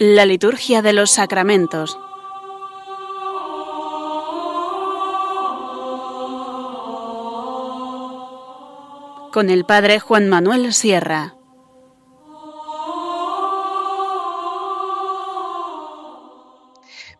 La 0.00 0.24
liturgia 0.26 0.80
de 0.80 0.92
los 0.92 1.10
sacramentos. 1.10 1.98
Con 9.32 9.50
el 9.50 9.64
Padre 9.64 9.98
Juan 9.98 10.28
Manuel 10.28 10.72
Sierra. 10.72 11.34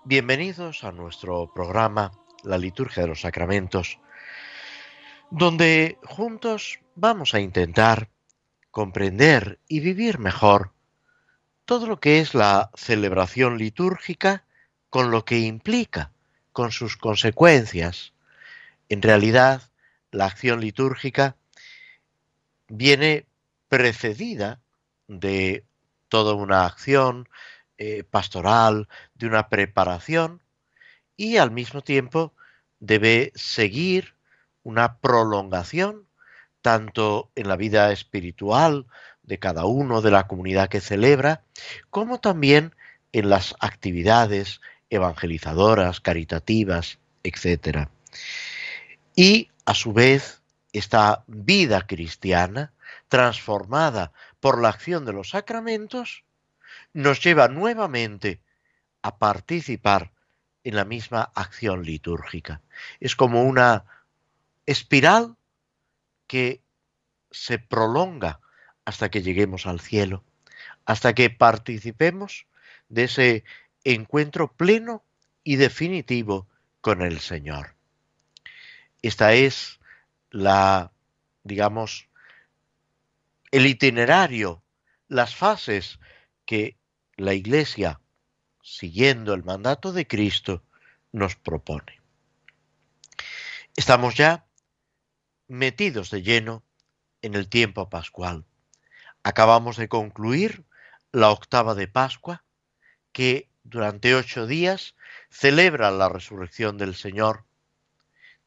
Bienvenidos 0.05 0.85
a 0.85 0.93
nuestro 0.93 1.53
programa 1.53 2.13
La 2.45 2.59
liturgia 2.59 3.03
de 3.03 3.09
los 3.09 3.23
sacramentos, 3.23 3.99
donde 5.33 5.99
juntos 6.05 6.79
vamos 6.95 7.35
a 7.35 7.41
intentar 7.41 8.09
comprender 8.71 9.59
y 9.67 9.81
vivir 9.81 10.21
mejor 10.21 10.78
todo 11.69 11.87
lo 11.87 12.01
que 12.01 12.21
es 12.21 12.33
la 12.33 12.71
celebración 12.75 13.59
litúrgica 13.59 14.43
con 14.89 15.11
lo 15.11 15.27
que 15.27 15.41
implica, 15.41 16.13
con 16.53 16.73
sus 16.73 16.97
consecuencias. 16.97 18.15
En 18.89 19.03
realidad, 19.03 19.61
la 20.11 20.25
acción 20.25 20.63
litúrgica 20.63 21.37
viene 22.69 23.27
precedida 23.69 24.63
de 25.09 25.63
toda 26.09 26.33
una 26.33 26.65
acción 26.65 27.29
eh, 27.77 28.03
pastoral, 28.03 28.89
de 29.15 29.27
una 29.27 29.51
preparación, 29.51 30.43
y 31.19 31.37
al 31.37 31.51
mismo 31.51 31.83
tiempo 31.83 32.33
debe 32.81 33.31
seguir 33.35 34.15
una 34.63 34.97
prolongación 35.01 36.07
tanto 36.63 37.31
en 37.35 37.47
la 37.47 37.57
vida 37.57 37.93
espiritual 37.93 38.87
de 39.29 39.39
cada 39.39 39.67
uno 39.67 40.01
de 40.01 40.11
la 40.11 40.27
comunidad 40.27 40.71
que 40.71 40.81
celebra, 40.81 41.43
como 41.91 42.19
también 42.19 42.75
en 43.13 43.29
las 43.29 43.55
actividades 43.61 44.61
evangelizadoras, 44.89 46.01
caritativas, 46.01 46.99
etc. 47.23 47.89
Y 49.15 49.51
a 49.67 49.75
su 49.75 49.93
vez, 49.93 50.41
esta 50.73 51.25
vida 51.27 51.87
cristiana, 51.87 52.73
transformada 53.09 54.13
por 54.41 54.61
la 54.63 54.71
acción 54.71 55.05
de 55.05 55.13
los 55.13 55.31
sacramentos, 55.31 56.25
nos 56.95 57.23
lleva 57.23 57.49
nuevamente 57.49 58.41
a 59.03 59.19
participar 59.19 60.11
en 60.65 60.75
la 60.75 60.87
misma 60.87 61.31
acción 61.35 61.83
litúrgica. 61.83 62.63
Es 62.99 63.15
como 63.15 63.45
una 63.45 63.85
espiral 64.65 65.37
que 66.27 66.63
se 67.31 67.59
prolonga 67.59 68.41
hasta 68.89 69.11
que 69.11 69.21
lleguemos 69.21 69.67
al 69.67 69.81
cielo, 69.81 70.25
hasta 70.87 71.15
que 71.15 71.29
participemos 71.29 72.47
de 72.89 73.05
ese 73.05 73.45
encuentro 73.85 74.51
pleno 74.55 75.05
y 75.45 75.57
definitivo 75.57 76.49
con 76.81 77.03
el 77.03 77.21
Señor. 77.21 77.75
Esta 79.03 79.35
es 79.35 79.79
la, 80.31 80.91
digamos, 81.45 82.09
el 83.51 83.67
itinerario, 83.67 84.63
las 85.07 85.37
fases 85.37 86.01
que 86.47 86.79
la 87.19 87.35
Iglesia, 87.35 88.01
siguiendo 88.63 89.35
el 89.35 89.45
mandato 89.45 89.93
de 89.93 90.07
Cristo, 90.07 90.63
nos 91.13 91.37
propone. 91.37 92.01
Estamos 93.77 94.15
ya 94.15 94.47
metidos 95.47 96.11
de 96.11 96.23
lleno 96.23 96.63
en 97.21 97.35
el 97.35 97.51
tiempo 97.51 97.91
pascual. 97.91 98.47
Acabamos 99.23 99.77
de 99.77 99.89
concluir 99.89 100.65
la 101.13 101.31
octava 101.31 101.75
de 101.75 101.89
Pascua, 101.89 102.45
que 103.13 103.49
durante 103.65 104.15
ocho 104.15 104.47
días 104.47 104.95
celebra 105.31 105.91
la 105.91 106.09
resurrección 106.09 106.79
del 106.79 106.95
Señor. 106.95 107.45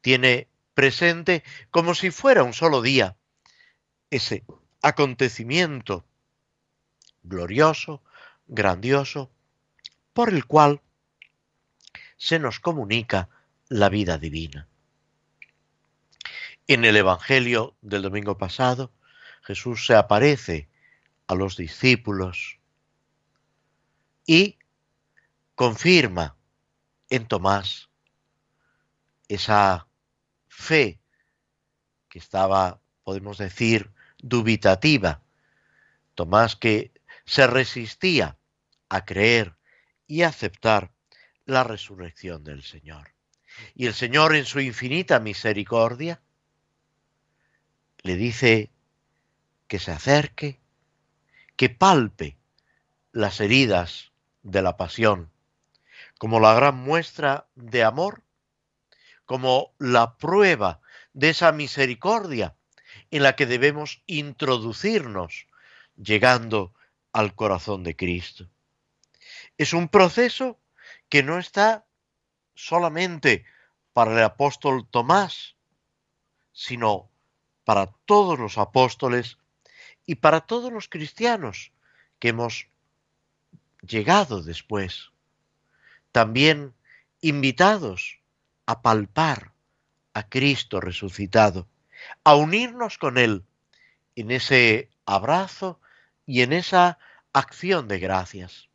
Tiene 0.00 0.48
presente 0.74 1.44
como 1.70 1.94
si 1.94 2.10
fuera 2.10 2.42
un 2.42 2.52
solo 2.52 2.82
día 2.82 3.16
ese 4.10 4.44
acontecimiento 4.82 6.04
glorioso, 7.22 8.02
grandioso, 8.46 9.30
por 10.12 10.28
el 10.28 10.44
cual 10.46 10.80
se 12.16 12.38
nos 12.38 12.60
comunica 12.60 13.28
la 13.68 13.88
vida 13.88 14.18
divina. 14.18 14.68
En 16.66 16.84
el 16.84 16.96
Evangelio 16.96 17.74
del 17.80 18.02
domingo 18.02 18.38
pasado, 18.38 18.92
Jesús 19.42 19.86
se 19.86 19.94
aparece 19.94 20.68
a 21.26 21.34
los 21.34 21.56
discípulos 21.56 22.58
y 24.26 24.58
confirma 25.54 26.36
en 27.10 27.26
Tomás 27.26 27.90
esa 29.28 29.88
fe 30.48 31.00
que 32.08 32.18
estaba, 32.18 32.80
podemos 33.02 33.38
decir, 33.38 33.92
dubitativa. 34.18 35.22
Tomás 36.14 36.56
que 36.56 36.92
se 37.24 37.46
resistía 37.46 38.38
a 38.88 39.04
creer 39.04 39.56
y 40.06 40.22
aceptar 40.22 40.92
la 41.46 41.64
resurrección 41.64 42.44
del 42.44 42.62
Señor. 42.62 43.14
Y 43.74 43.86
el 43.86 43.94
Señor 43.94 44.34
en 44.34 44.44
su 44.44 44.60
infinita 44.60 45.18
misericordia 45.20 46.20
le 48.02 48.16
dice 48.16 48.70
que 49.72 49.78
se 49.78 49.90
acerque, 49.90 50.60
que 51.56 51.70
palpe 51.70 52.36
las 53.10 53.40
heridas 53.40 54.12
de 54.42 54.60
la 54.60 54.76
pasión, 54.76 55.32
como 56.18 56.40
la 56.40 56.52
gran 56.52 56.76
muestra 56.76 57.48
de 57.54 57.82
amor, 57.82 58.22
como 59.24 59.72
la 59.78 60.18
prueba 60.18 60.82
de 61.14 61.30
esa 61.30 61.52
misericordia 61.52 62.54
en 63.10 63.22
la 63.22 63.34
que 63.34 63.46
debemos 63.46 64.02
introducirnos, 64.04 65.46
llegando 65.96 66.74
al 67.14 67.34
corazón 67.34 67.82
de 67.82 67.96
Cristo. 67.96 68.50
Es 69.56 69.72
un 69.72 69.88
proceso 69.88 70.60
que 71.08 71.22
no 71.22 71.38
está 71.38 71.86
solamente 72.54 73.46
para 73.94 74.12
el 74.12 74.22
apóstol 74.22 74.86
Tomás, 74.86 75.56
sino 76.52 77.08
para 77.64 77.86
todos 78.04 78.38
los 78.38 78.58
apóstoles 78.58 79.38
y 80.06 80.16
para 80.16 80.40
todos 80.40 80.72
los 80.72 80.88
cristianos 80.88 81.72
que 82.18 82.28
hemos 82.28 82.68
llegado 83.82 84.42
después, 84.42 85.10
también 86.12 86.74
invitados 87.20 88.20
a 88.66 88.82
palpar 88.82 89.52
a 90.14 90.28
Cristo 90.28 90.80
resucitado, 90.80 91.68
a 92.24 92.34
unirnos 92.34 92.98
con 92.98 93.18
Él 93.18 93.44
en 94.16 94.30
ese 94.30 94.90
abrazo 95.06 95.80
y 96.26 96.42
en 96.42 96.52
esa 96.52 96.98
acción 97.32 97.88
de 97.88 97.98
gracias. 97.98 98.68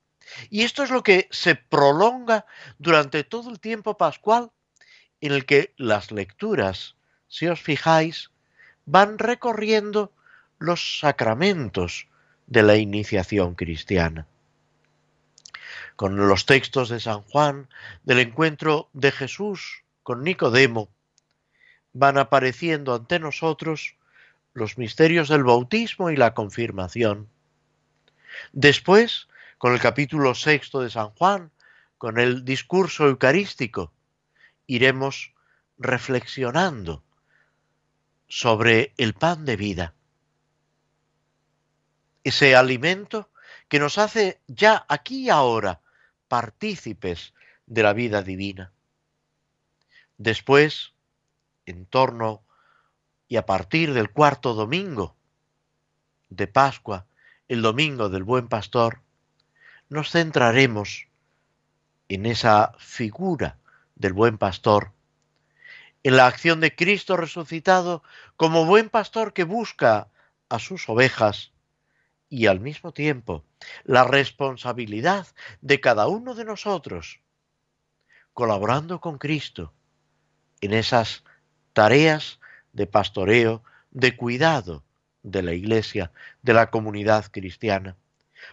Y 0.50 0.64
esto 0.64 0.84
es 0.84 0.90
lo 0.90 1.04
que 1.04 1.28
se 1.32 1.56
prolonga 1.56 2.46
durante 2.80 3.24
todo 3.24 3.50
el 3.50 3.60
tiempo 3.60 3.98
pascual 3.98 4.52
en 5.22 5.32
el 5.32 5.46
que 5.46 5.74
las 5.78 6.12
lecturas, 6.12 6.96
si 7.28 7.48
os 7.48 7.62
fijáis, 7.62 8.32
van 8.86 9.20
recorriendo 9.20 10.14
los 10.60 11.00
sacramentos 11.00 12.08
de 12.48 12.64
la 12.64 12.78
iniciación 12.78 13.56
cristiana. 13.56 14.28
Con 15.96 16.16
los 16.28 16.46
textos 16.46 16.90
de 16.90 17.00
San 17.00 17.22
Juan, 17.24 17.70
del 18.04 18.20
encuentro 18.20 18.90
de 18.94 19.12
Jesús 19.12 19.84
con 20.04 20.24
Nicodemo, 20.24 20.90
van 21.94 22.18
apareciendo 22.18 22.94
ante 22.94 23.20
nosotros 23.20 23.96
los 24.54 24.78
misterios 24.78 25.30
del 25.30 25.44
bautismo 25.44 26.10
y 26.10 26.16
la 26.16 26.34
confirmación. 26.34 27.30
Después, 28.54 29.28
con 29.58 29.74
el 29.74 29.80
capítulo 29.80 30.36
sexto 30.36 30.82
de 30.82 30.90
San 30.90 31.10
Juan, 31.12 31.52
con 31.98 32.20
el 32.20 32.46
discurso 32.46 33.08
eucarístico, 33.08 33.92
iremos 34.68 35.34
reflexionando 35.78 37.04
sobre 38.28 38.94
el 38.98 39.14
pan 39.14 39.46
de 39.46 39.56
vida, 39.56 39.94
ese 42.28 42.56
alimento 42.56 43.30
que 43.70 43.80
nos 43.80 43.98
hace 43.98 44.42
ya 44.48 44.86
aquí 44.90 45.26
y 45.26 45.30
ahora 45.30 45.82
partícipes 46.28 47.34
de 47.66 47.84
la 47.84 47.94
vida 47.94 48.22
divina. 48.22 48.72
Después, 50.18 50.94
en 51.66 51.86
torno 51.86 52.44
y 53.28 53.38
a 53.38 53.46
partir 53.46 53.94
del 53.94 54.12
cuarto 54.12 54.54
domingo 54.54 55.16
de 56.30 56.48
Pascua, 56.48 57.06
el 57.48 57.62
domingo 57.62 58.10
del 58.10 58.24
buen 58.24 58.50
pastor, 58.50 59.02
nos 59.88 60.12
centraremos 60.12 61.08
en 62.10 62.26
esa 62.26 62.74
figura 62.78 63.58
del 63.96 64.12
buen 64.12 64.38
pastor 64.38 64.92
en 66.04 66.18
la 66.18 66.28
acción 66.28 66.60
de 66.60 66.76
Cristo 66.76 67.18
resucitado 67.18 68.04
como 68.36 68.66
buen 68.66 68.90
pastor 68.90 69.34
que 69.34 69.44
busca 69.44 70.10
a 70.50 70.60
sus 70.60 70.88
ovejas 70.88 71.52
y 72.30 72.48
al 72.48 72.60
mismo 72.60 72.92
tiempo 72.92 73.44
la 73.84 74.04
responsabilidad 74.04 75.28
de 75.62 75.80
cada 75.80 76.08
uno 76.08 76.36
de 76.36 76.46
nosotros, 76.46 77.20
colaborando 78.34 79.00
con 79.00 79.18
Cristo 79.18 79.74
en 80.62 80.74
esas 80.74 81.24
tareas 81.74 82.40
de 82.74 82.88
pastoreo, 82.88 83.64
de 83.92 84.16
cuidado 84.16 84.84
de 85.24 85.44
la 85.44 85.54
iglesia, 85.54 86.12
de 86.42 86.54
la 86.54 86.70
comunidad 86.70 87.26
cristiana. 87.32 87.96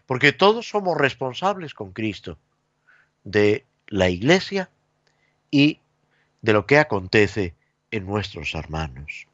Porque 0.06 0.32
todos 0.32 0.68
somos 0.68 0.96
responsables 0.96 1.74
con 1.74 1.92
Cristo 1.92 2.38
de 3.22 3.64
la 3.88 4.08
iglesia 4.08 4.70
y 5.50 5.80
de 6.42 6.52
lo 6.52 6.66
que 6.66 6.78
acontece 6.78 7.54
en 7.90 8.06
nuestros 8.06 8.54
hermanos. 8.54 9.26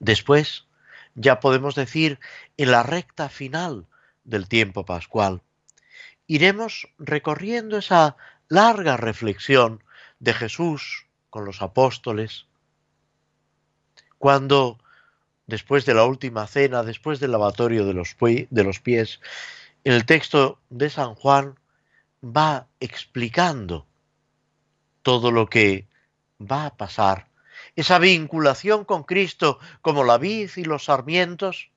Después, 0.00 0.66
ya 1.14 1.40
podemos 1.40 1.74
decir, 1.74 2.18
en 2.56 2.70
la 2.70 2.82
recta 2.82 3.28
final 3.28 3.86
del 4.24 4.48
tiempo 4.48 4.84
pascual, 4.84 5.42
iremos 6.26 6.88
recorriendo 6.98 7.78
esa 7.78 8.16
larga 8.48 8.96
reflexión 8.96 9.82
de 10.18 10.34
Jesús 10.34 11.06
con 11.30 11.44
los 11.44 11.62
apóstoles, 11.62 12.46
cuando 14.18 14.78
después 15.46 15.84
de 15.84 15.94
la 15.94 16.04
última 16.04 16.46
cena, 16.46 16.82
después 16.82 17.20
del 17.20 17.32
lavatorio 17.32 17.84
de 17.84 17.94
los, 17.94 18.80
pies, 18.80 19.20
el 19.84 20.06
texto 20.06 20.60
de 20.70 20.90
San 20.90 21.14
Juan 21.14 21.58
va 22.24 22.68
explicando 22.78 23.86
todo 25.02 25.32
lo 25.32 25.48
que 25.48 25.88
va 26.40 26.66
a 26.66 26.76
pasar, 26.76 27.28
esa 27.76 27.98
vinculación 27.98 28.84
con 28.84 29.04
Cristo 29.04 29.58
como 29.80 30.04
la 30.04 30.18
vid 30.18 30.50
y 30.56 30.64
los 30.64 30.84
sarmientos, 30.84 31.70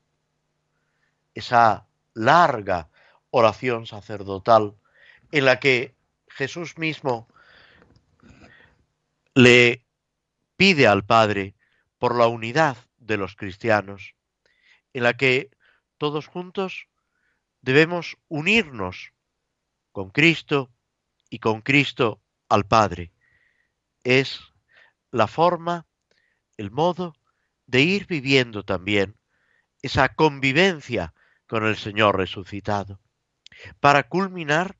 esa 1.33 1.87
larga 2.13 2.89
oración 3.31 3.85
sacerdotal 3.85 4.75
en 5.31 5.45
la 5.45 5.59
que 5.59 5.95
Jesús 6.27 6.77
mismo 6.77 7.27
le 9.33 9.85
pide 10.55 10.87
al 10.87 11.05
Padre 11.05 11.55
por 11.97 12.15
la 12.15 12.27
unidad 12.27 12.77
de 12.97 13.17
los 13.17 13.35
cristianos, 13.35 14.15
en 14.93 15.03
la 15.03 15.15
que 15.15 15.51
todos 15.97 16.27
juntos 16.27 16.87
debemos 17.61 18.17
unirnos 18.27 19.11
con 19.91 20.09
Cristo 20.09 20.71
y 21.29 21.39
con 21.39 21.61
Cristo 21.61 22.21
al 22.49 22.65
Padre. 22.65 23.11
Es 24.03 24.41
la 25.15 25.27
forma, 25.27 25.87
el 26.57 26.71
modo 26.71 27.15
de 27.67 27.79
ir 27.79 28.05
viviendo 28.05 28.63
también 28.63 29.15
esa 29.81 30.09
convivencia 30.09 31.13
con 31.47 31.65
el 31.65 31.77
Señor 31.77 32.17
resucitado, 32.17 32.99
para 33.79 34.09
culminar 34.09 34.77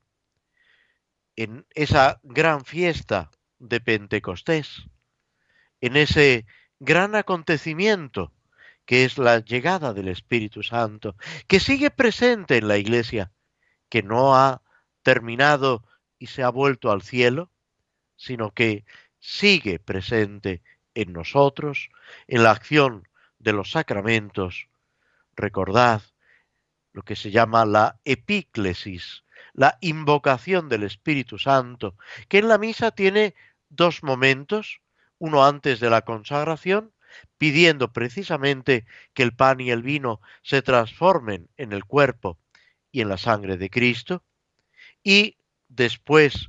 en 1.36 1.66
esa 1.74 2.20
gran 2.22 2.66
fiesta 2.66 3.30
de 3.58 3.80
Pentecostés, 3.80 4.84
en 5.80 5.96
ese 5.96 6.44
gran 6.80 7.14
acontecimiento 7.14 8.34
que 8.84 9.06
es 9.06 9.16
la 9.16 9.38
llegada 9.38 9.94
del 9.94 10.08
Espíritu 10.08 10.62
Santo, 10.62 11.16
que 11.46 11.60
sigue 11.60 11.90
presente 11.90 12.58
en 12.58 12.68
la 12.68 12.76
Iglesia, 12.76 13.32
que 13.88 14.02
no 14.02 14.36
ha 14.36 14.60
terminado 15.02 15.82
y 16.18 16.26
se 16.26 16.42
ha 16.42 16.50
vuelto 16.50 16.90
al 16.90 17.00
cielo, 17.00 17.50
sino 18.16 18.52
que 18.52 18.84
sigue 19.26 19.80
presente 19.80 20.62
en 20.94 21.12
nosotros, 21.12 21.90
en 22.28 22.44
la 22.44 22.52
acción 22.52 23.08
de 23.40 23.52
los 23.52 23.72
sacramentos. 23.72 24.68
Recordad 25.34 26.00
lo 26.92 27.02
que 27.02 27.16
se 27.16 27.32
llama 27.32 27.66
la 27.66 27.98
epíclesis, 28.04 29.24
la 29.52 29.78
invocación 29.80 30.68
del 30.68 30.84
Espíritu 30.84 31.38
Santo, 31.38 31.96
que 32.28 32.38
en 32.38 32.46
la 32.46 32.56
misa 32.56 32.92
tiene 32.92 33.34
dos 33.68 34.04
momentos, 34.04 34.80
uno 35.18 35.44
antes 35.44 35.80
de 35.80 35.90
la 35.90 36.02
consagración, 36.02 36.92
pidiendo 37.36 37.92
precisamente 37.92 38.86
que 39.12 39.24
el 39.24 39.34
pan 39.34 39.60
y 39.60 39.70
el 39.70 39.82
vino 39.82 40.20
se 40.42 40.62
transformen 40.62 41.48
en 41.56 41.72
el 41.72 41.84
cuerpo 41.84 42.38
y 42.92 43.00
en 43.00 43.08
la 43.08 43.18
sangre 43.18 43.56
de 43.56 43.70
Cristo, 43.70 44.22
y 45.02 45.36
después 45.68 46.48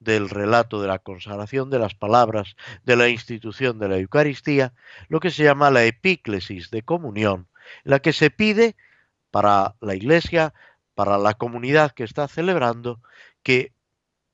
del 0.00 0.30
relato 0.30 0.80
de 0.80 0.88
la 0.88 0.98
consagración 0.98 1.70
de 1.70 1.78
las 1.78 1.94
palabras 1.94 2.56
de 2.84 2.96
la 2.96 3.08
institución 3.08 3.78
de 3.78 3.88
la 3.88 3.98
Eucaristía, 3.98 4.72
lo 5.08 5.20
que 5.20 5.30
se 5.30 5.44
llama 5.44 5.70
la 5.70 5.84
epíclesis 5.84 6.70
de 6.70 6.82
comunión, 6.82 7.46
en 7.84 7.90
la 7.92 8.00
que 8.00 8.12
se 8.12 8.30
pide 8.30 8.76
para 9.30 9.76
la 9.80 9.94
Iglesia, 9.94 10.54
para 10.94 11.18
la 11.18 11.34
comunidad 11.34 11.92
que 11.92 12.04
está 12.04 12.26
celebrando, 12.26 13.00
que 13.42 13.72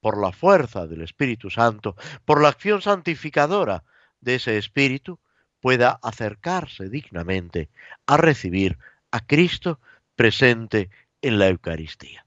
por 0.00 0.18
la 0.20 0.32
fuerza 0.32 0.86
del 0.86 1.02
Espíritu 1.02 1.50
Santo, 1.50 1.96
por 2.24 2.40
la 2.40 2.48
acción 2.48 2.80
santificadora 2.80 3.82
de 4.20 4.36
ese 4.36 4.56
Espíritu, 4.56 5.18
pueda 5.60 5.98
acercarse 6.02 6.88
dignamente 6.88 7.70
a 8.06 8.16
recibir 8.16 8.78
a 9.10 9.26
Cristo 9.26 9.80
presente 10.14 10.90
en 11.22 11.40
la 11.40 11.48
Eucaristía. 11.48 12.24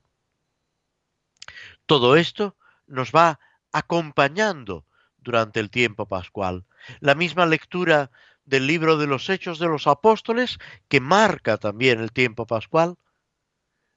Todo 1.85 2.17
esto 2.17 2.55
nos 2.89 3.11
va 3.11 3.39
acompañando 3.71 4.85
durante 5.17 5.59
el 5.59 5.69
tiempo 5.69 6.07
pascual. 6.07 6.65
La 6.99 7.15
misma 7.15 7.45
lectura 7.45 8.11
del 8.45 8.67
libro 8.67 8.97
de 8.97 9.07
los 9.07 9.29
Hechos 9.29 9.59
de 9.59 9.67
los 9.67 9.87
Apóstoles, 9.87 10.57
que 10.87 10.99
marca 10.99 11.57
también 11.57 11.99
el 11.99 12.11
tiempo 12.11 12.47
pascual, 12.47 12.97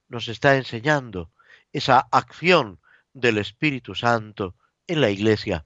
nos 0.09 0.29
está 0.29 0.57
enseñando 0.57 1.31
esa 1.73 2.07
acción 2.11 2.79
del 3.15 3.39
Espíritu 3.39 3.95
Santo 3.95 4.55
en 4.87 5.01
la 5.01 5.11
Iglesia, 5.11 5.65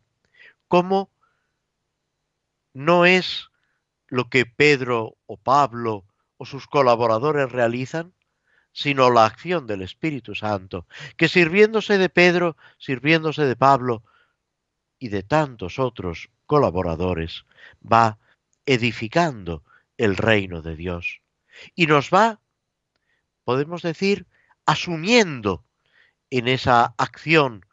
cómo 0.69 1.11
no 2.73 3.07
es 3.07 3.51
lo 4.07 4.29
que 4.29 4.47
Pedro 4.47 5.17
o 5.27 5.37
Pablo 5.37 6.05
o 6.37 6.47
sus 6.47 6.67
colaboradores 6.67 7.51
realizan, 7.51 8.13
sino 8.77 9.11
la 9.11 9.25
acción 9.25 9.67
del 9.67 9.81
Espíritu 9.81 10.35
Santo, 10.35 10.87
que 11.17 11.31
sirviéndose 11.31 11.97
de 11.97 12.11
Pedro, 12.11 12.59
sirviéndose 12.77 13.47
de 13.47 13.57
Pablo 13.57 14.05
y 14.99 15.09
de 15.09 15.23
tantos 15.23 15.79
otros 15.79 16.29
colaboradores, 16.45 17.47
va 17.81 18.19
edificando 18.67 19.65
el 19.97 20.19
reino 20.19 20.61
de 20.61 20.77
Dios. 20.77 21.23
Y 21.75 21.87
nos 21.87 22.11
va, 22.11 22.39
podemos 23.45 23.81
decir, 23.81 24.27
asumiendo 24.67 25.65
en 26.29 26.47
esa 26.47 26.95
acción 26.99 27.65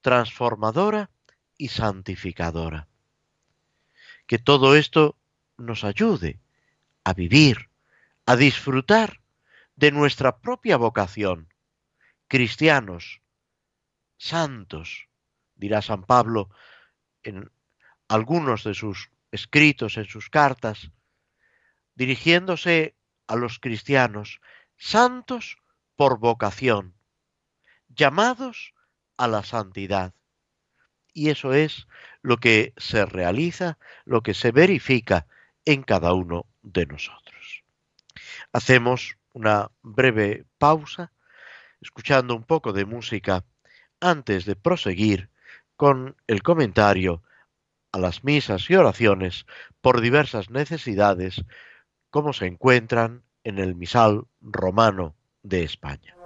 transformadora 0.00 1.10
y 1.56 1.68
santificadora. 1.68 2.88
Que 4.26 4.40
todo 4.40 4.74
esto 4.74 5.16
nos 5.56 5.84
ayude 5.84 6.40
a 7.04 7.14
vivir, 7.14 7.70
a 8.26 8.34
disfrutar 8.34 9.21
de 9.76 9.90
nuestra 9.90 10.38
propia 10.40 10.76
vocación, 10.76 11.52
cristianos, 12.28 13.22
santos, 14.16 15.08
dirá 15.54 15.82
San 15.82 16.04
Pablo 16.04 16.50
en 17.22 17.50
algunos 18.08 18.64
de 18.64 18.74
sus 18.74 19.10
escritos, 19.30 19.96
en 19.96 20.04
sus 20.04 20.28
cartas, 20.28 20.90
dirigiéndose 21.94 22.96
a 23.26 23.36
los 23.36 23.58
cristianos, 23.58 24.40
santos 24.76 25.58
por 25.96 26.18
vocación, 26.18 26.94
llamados 27.88 28.74
a 29.16 29.28
la 29.28 29.42
santidad. 29.42 30.14
Y 31.14 31.30
eso 31.30 31.52
es 31.52 31.86
lo 32.22 32.38
que 32.38 32.72
se 32.76 33.04
realiza, 33.04 33.78
lo 34.04 34.22
que 34.22 34.34
se 34.34 34.50
verifica 34.52 35.26
en 35.64 35.82
cada 35.82 36.12
uno 36.12 36.46
de 36.62 36.86
nosotros. 36.86 37.64
Hacemos 38.52 39.16
una 39.32 39.70
breve 39.82 40.44
pausa, 40.58 41.12
escuchando 41.80 42.34
un 42.34 42.44
poco 42.44 42.72
de 42.72 42.84
música, 42.84 43.44
antes 44.00 44.44
de 44.44 44.56
proseguir 44.56 45.30
con 45.76 46.16
el 46.26 46.42
comentario 46.42 47.22
a 47.92 47.98
las 47.98 48.24
misas 48.24 48.68
y 48.70 48.74
oraciones 48.74 49.46
por 49.80 50.00
diversas 50.00 50.50
necesidades, 50.50 51.44
como 52.10 52.32
se 52.32 52.46
encuentran 52.46 53.22
en 53.44 53.58
el 53.58 53.74
misal 53.74 54.26
romano 54.40 55.14
de 55.42 55.64
España. 55.64 56.16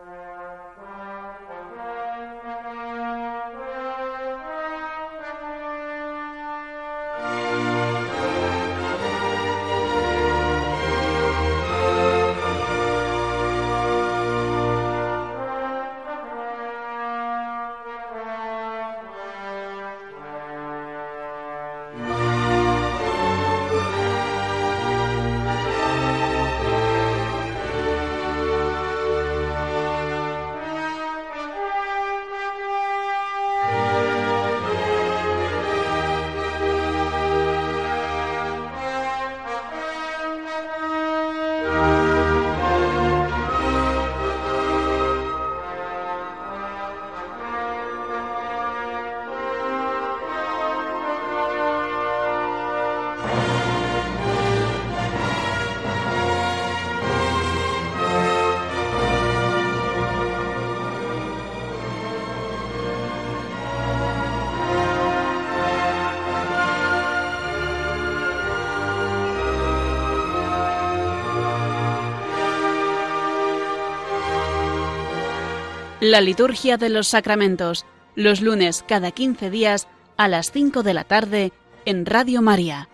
La 76.08 76.20
liturgia 76.20 76.76
de 76.76 76.88
los 76.88 77.08
sacramentos, 77.08 77.84
los 78.14 78.40
lunes 78.40 78.84
cada 78.86 79.10
15 79.10 79.50
días 79.50 79.88
a 80.16 80.28
las 80.28 80.52
5 80.52 80.84
de 80.84 80.94
la 80.94 81.02
tarde 81.02 81.52
en 81.84 82.06
Radio 82.06 82.42
María. 82.42 82.88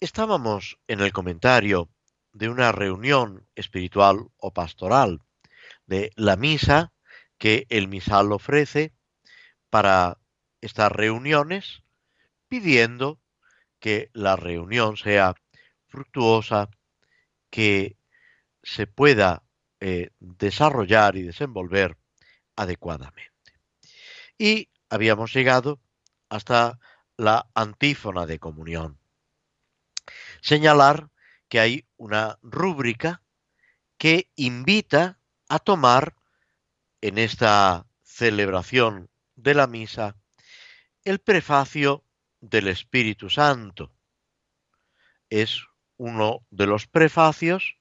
Estábamos 0.00 0.80
en 0.88 0.98
el 0.98 1.12
comentario 1.12 1.88
de 2.32 2.48
una 2.48 2.72
reunión 2.72 3.46
espiritual 3.54 4.28
o 4.36 4.52
pastoral, 4.52 5.20
de 5.86 6.12
la 6.16 6.36
misa 6.36 6.92
que 7.38 7.66
el 7.70 7.88
misal 7.88 8.32
ofrece 8.32 8.92
para 9.70 10.18
estas 10.60 10.92
reuniones, 10.92 11.82
pidiendo 12.48 13.20
que 13.78 14.10
la 14.12 14.36
reunión 14.36 14.96
sea 14.96 15.34
fructuosa, 15.88 16.68
que 17.50 17.96
se 18.62 18.86
pueda 18.86 19.42
eh, 19.80 20.10
desarrollar 20.18 21.16
y 21.16 21.22
desenvolver 21.22 21.96
adecuadamente. 22.56 23.30
Y 24.38 24.68
habíamos 24.88 25.32
llegado 25.32 25.80
hasta 26.28 26.78
la 27.16 27.50
antífona 27.54 28.26
de 28.26 28.38
comunión. 28.38 28.98
Señalar 30.40 31.09
que 31.50 31.60
hay 31.60 31.84
una 31.96 32.38
rúbrica 32.42 33.22
que 33.98 34.30
invita 34.36 35.20
a 35.48 35.58
tomar 35.58 36.14
en 37.02 37.18
esta 37.18 37.86
celebración 38.02 39.10
de 39.34 39.54
la 39.54 39.66
misa 39.66 40.16
el 41.04 41.18
prefacio 41.18 42.04
del 42.40 42.68
Espíritu 42.68 43.28
Santo. 43.28 43.92
Es 45.28 45.66
uno 45.96 46.46
de 46.50 46.66
los 46.66 46.86
prefacios 46.86 47.76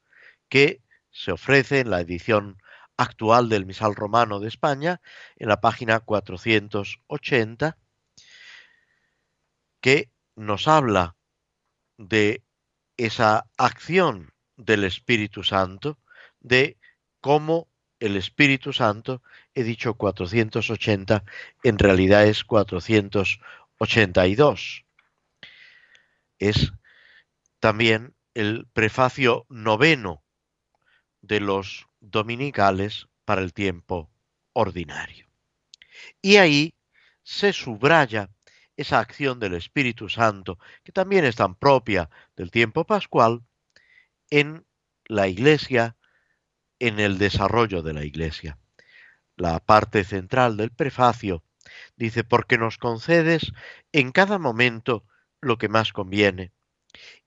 que 0.50 0.82
se 1.12 1.32
ofrece 1.32 1.80
en 1.80 1.92
la 1.92 2.02
edición 2.02 2.58
actual 2.98 3.50
del 3.50 3.66
Misal 3.66 3.96
Romano 3.96 4.40
de 4.40 4.48
España, 4.48 5.00
en 5.36 5.48
la 5.48 5.62
página 5.62 6.00
480, 6.00 7.78
que 9.80 10.12
nos 10.36 10.68
habla 10.68 11.16
de 11.98 12.44
esa 13.00 13.48
acción 13.58 14.32
del 14.58 14.84
Espíritu 14.84 15.44
Santo, 15.44 15.98
de 16.42 16.78
cómo 17.22 17.70
el 18.00 18.18
Espíritu 18.18 18.74
Santo, 18.74 19.24
he 19.54 19.64
dicho 19.64 19.94
480, 19.94 21.24
en 21.64 21.80
realidad 21.80 22.28
es 22.28 22.44
482. 22.44 24.84
Es 26.40 26.74
también 27.60 28.16
el 28.34 28.68
prefacio 28.74 29.46
noveno 29.48 30.22
de 31.22 31.40
los 31.40 31.88
dominicales 32.02 33.08
para 33.24 33.42
el 33.42 33.54
tiempo 33.54 34.12
ordinario. 34.52 35.30
Y 36.22 36.36
ahí 36.36 36.76
se 37.24 37.54
subraya 37.54 38.30
esa 38.80 39.00
acción 39.00 39.42
del 39.42 39.56
Espíritu 39.56 40.08
Santo, 40.08 40.58
que 40.86 40.94
también 40.94 41.26
es 41.26 41.36
tan 41.36 41.54
propia 41.54 42.10
del 42.38 42.50
tiempo 42.50 42.86
pascual, 42.86 43.44
en 44.30 44.66
la 45.06 45.28
iglesia, 45.28 45.98
en 46.80 47.02
el 47.02 47.18
desarrollo 47.18 47.82
de 47.82 47.94
la 47.94 48.06
iglesia. 48.06 48.58
La 49.36 49.60
parte 49.60 50.06
central 50.06 50.56
del 50.56 50.72
prefacio 50.72 51.44
dice, 51.98 52.24
porque 52.24 52.58
nos 52.58 52.78
concedes 52.78 53.52
en 53.92 54.14
cada 54.14 54.40
momento 54.40 55.04
lo 55.42 55.58
que 55.58 55.68
más 55.68 55.92
conviene, 55.92 56.54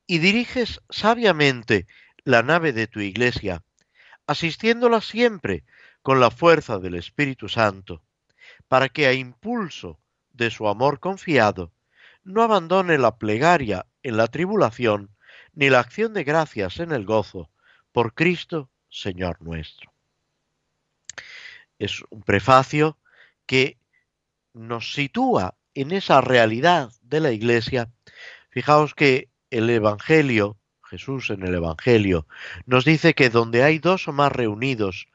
y 0.06 0.20
diriges 0.20 0.80
sabiamente 0.88 1.86
la 2.24 2.42
nave 2.42 2.72
de 2.72 2.86
tu 2.86 3.00
iglesia, 3.00 3.62
asistiéndola 4.26 5.02
siempre 5.02 5.64
con 6.00 6.18
la 6.18 6.30
fuerza 6.30 6.78
del 6.78 6.94
Espíritu 6.94 7.50
Santo, 7.50 8.02
para 8.68 8.88
que 8.88 9.06
a 9.06 9.12
impulso 9.12 10.01
de 10.34 10.50
su 10.50 10.68
amor 10.68 11.00
confiado, 11.00 11.72
no 12.24 12.42
abandone 12.42 12.98
la 12.98 13.16
plegaria 13.16 13.86
en 14.02 14.16
la 14.16 14.28
tribulación, 14.28 15.10
ni 15.54 15.70
la 15.70 15.80
acción 15.80 16.12
de 16.12 16.24
gracias 16.24 16.80
en 16.80 16.92
el 16.92 17.04
gozo, 17.04 17.50
por 17.92 18.14
Cristo, 18.14 18.70
Señor 18.88 19.42
nuestro. 19.42 19.92
Es 21.78 22.02
un 22.10 22.22
prefacio 22.22 22.98
que 23.46 23.78
nos 24.54 24.94
sitúa 24.94 25.56
en 25.74 25.92
esa 25.92 26.20
realidad 26.20 26.92
de 27.02 27.20
la 27.20 27.32
Iglesia. 27.32 27.90
Fijaos 28.50 28.94
que 28.94 29.30
el 29.50 29.68
Evangelio, 29.68 30.58
Jesús 30.84 31.30
en 31.30 31.42
el 31.42 31.54
Evangelio, 31.54 32.26
nos 32.66 32.84
dice 32.84 33.14
que 33.14 33.30
donde 33.30 33.62
hay 33.62 33.78
dos 33.78 34.08
o 34.08 34.12
más 34.12 34.32
reunidos 34.32 35.08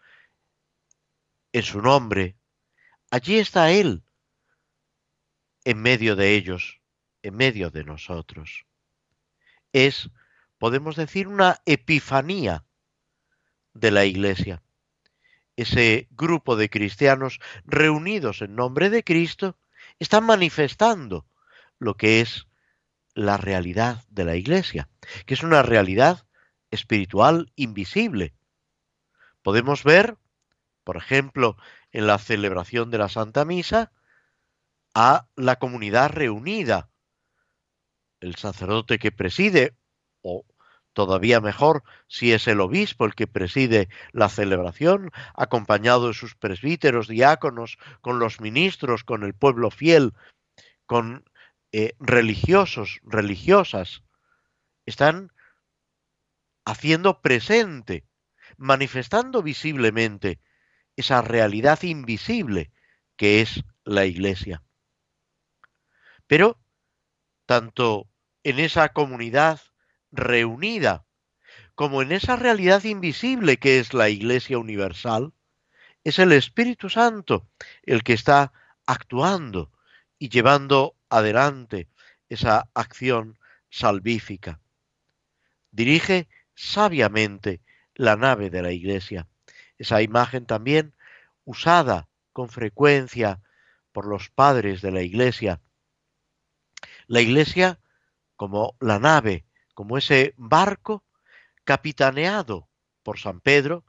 en 1.53 1.63
su 1.63 1.81
nombre, 1.81 2.35
allí 3.09 3.37
está 3.37 3.71
Él 3.71 4.03
en 5.67 5.81
medio 5.81 6.15
de 6.15 6.35
ellos, 6.35 6.79
en 7.23 7.35
medio 7.35 7.69
de 7.71 7.83
nosotros. 7.83 8.65
Es, 9.73 10.09
podemos 10.57 10.95
decir, 10.95 11.27
una 11.27 11.61
epifanía 11.65 12.63
de 13.73 13.91
la 13.91 14.05
Iglesia. 14.05 14.63
Ese 15.57 16.07
grupo 16.11 16.55
de 16.55 16.69
cristianos 16.69 17.41
reunidos 17.65 18.41
en 18.41 18.55
nombre 18.55 18.89
de 18.89 19.03
Cristo 19.03 19.57
están 19.99 20.23
manifestando 20.23 21.27
lo 21.79 21.97
que 21.97 22.21
es 22.21 22.47
la 23.13 23.35
realidad 23.35 24.05
de 24.07 24.23
la 24.23 24.37
Iglesia, 24.37 24.87
que 25.25 25.33
es 25.33 25.43
una 25.43 25.63
realidad 25.63 26.25
espiritual 26.71 27.51
invisible. 27.57 28.33
Podemos 29.41 29.83
ver, 29.83 30.15
por 30.85 30.95
ejemplo, 30.95 31.57
en 31.91 32.07
la 32.07 32.19
celebración 32.19 32.89
de 32.89 32.99
la 32.99 33.09
Santa 33.09 33.43
Misa, 33.43 33.91
a 34.99 35.27
la 35.35 35.57
comunidad 35.57 36.09
reunida. 36.09 36.89
El 38.19 38.35
sacerdote 38.35 38.97
que 38.97 39.11
preside, 39.11 39.77
o 40.23 40.43
todavía 40.93 41.39
mejor, 41.39 41.83
si 42.07 42.33
es 42.33 42.47
el 42.47 42.59
obispo 42.61 43.05
el 43.05 43.13
que 43.13 43.27
preside 43.27 43.89
la 44.11 44.27
celebración, 44.27 45.11
acompañado 45.35 46.07
de 46.07 46.15
sus 46.15 46.33
presbíteros, 46.33 47.07
diáconos, 47.07 47.77
con 48.01 48.17
los 48.17 48.41
ministros, 48.41 49.03
con 49.03 49.21
el 49.21 49.35
pueblo 49.35 49.69
fiel, 49.69 50.15
con 50.87 51.29
eh, 51.71 51.93
religiosos, 51.99 52.99
religiosas, 53.03 54.01
están 54.87 55.31
haciendo 56.65 57.21
presente, 57.21 58.03
manifestando 58.57 59.43
visiblemente 59.43 60.39
esa 60.95 61.21
realidad 61.21 61.83
invisible 61.83 62.71
que 63.15 63.41
es 63.41 63.63
la 63.83 64.07
iglesia. 64.07 64.63
Pero 66.27 66.59
tanto 67.45 68.07
en 68.43 68.59
esa 68.59 68.89
comunidad 68.89 69.61
reunida 70.11 71.05
como 71.75 72.01
en 72.01 72.11
esa 72.11 72.35
realidad 72.35 72.83
invisible 72.83 73.57
que 73.57 73.79
es 73.79 73.93
la 73.93 74.09
Iglesia 74.09 74.57
Universal, 74.57 75.33
es 76.03 76.19
el 76.19 76.31
Espíritu 76.31 76.89
Santo 76.89 77.47
el 77.83 78.03
que 78.03 78.13
está 78.13 78.51
actuando 78.85 79.71
y 80.19 80.29
llevando 80.29 80.95
adelante 81.09 81.87
esa 82.29 82.69
acción 82.73 83.37
salvífica. 83.69 84.59
Dirige 85.71 86.27
sabiamente 86.55 87.61
la 87.93 88.15
nave 88.15 88.49
de 88.49 88.61
la 88.61 88.71
Iglesia. 88.71 89.27
Esa 89.77 90.01
imagen 90.01 90.45
también 90.45 90.95
usada 91.45 92.07
con 92.33 92.49
frecuencia 92.49 93.41
por 93.91 94.07
los 94.07 94.29
padres 94.29 94.81
de 94.81 94.91
la 94.91 95.01
Iglesia 95.01 95.61
la 97.07 97.21
iglesia 97.21 97.79
como 98.35 98.75
la 98.79 98.99
nave, 98.99 99.45
como 99.73 99.97
ese 99.97 100.33
barco 100.37 101.03
capitaneado 101.63 102.69
por 103.03 103.19
San 103.19 103.41
Pedro, 103.41 103.85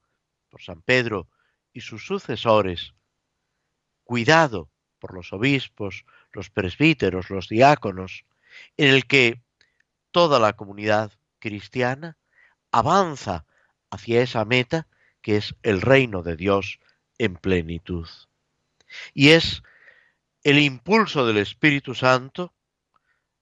por 0.49 0.63
San 0.63 0.83
Pedro 0.83 1.29
y 1.73 1.81
sus 1.81 2.07
sucesores, 2.07 2.95
cuidado 4.05 4.71
por 4.99 5.15
los 5.15 5.33
obispos, 5.33 6.05
los 6.33 6.51
presbíteros, 6.51 7.31
los 7.31 7.49
diáconos, 7.49 8.25
en 8.77 8.89
el 8.95 9.07
que 9.07 9.41
toda 10.11 10.41
la 10.41 10.55
comunidad 10.55 11.13
cristiana 11.39 12.17
avanza 12.73 13.45
hacia 13.91 14.23
esa 14.23 14.45
meta 14.45 14.89
que 15.23 15.37
es 15.37 15.55
el 15.63 15.81
reino 15.81 16.23
de 16.23 16.37
Dios 16.37 16.81
en 17.19 17.37
plenitud. 17.37 18.09
Y 19.15 19.31
es 19.31 19.63
el 20.43 20.59
impulso 20.59 21.27
del 21.27 21.37
Espíritu 21.39 21.95
Santo 21.95 22.55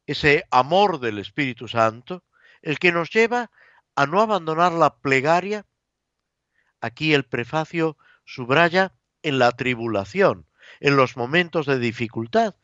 ese 0.07 0.45
amor 0.51 1.01
del 1.01 1.19
Espíritu 1.19 1.69
Santo, 1.69 2.23
el 2.63 2.79
que 2.79 2.93
nos 2.93 3.11
lleva 3.11 3.51
a 3.95 4.07
no 4.07 4.21
abandonar 4.21 4.73
la 4.73 4.97
plegaria, 4.99 5.67
aquí 6.81 7.15
el 7.15 7.25
prefacio 7.25 7.97
subraya 8.25 8.93
en 9.23 9.39
la 9.39 9.53
tribulación, 9.53 10.47
en 10.81 10.97
los 10.97 11.17
momentos 11.17 11.67
de 11.67 11.79
dificultad, 11.79 12.55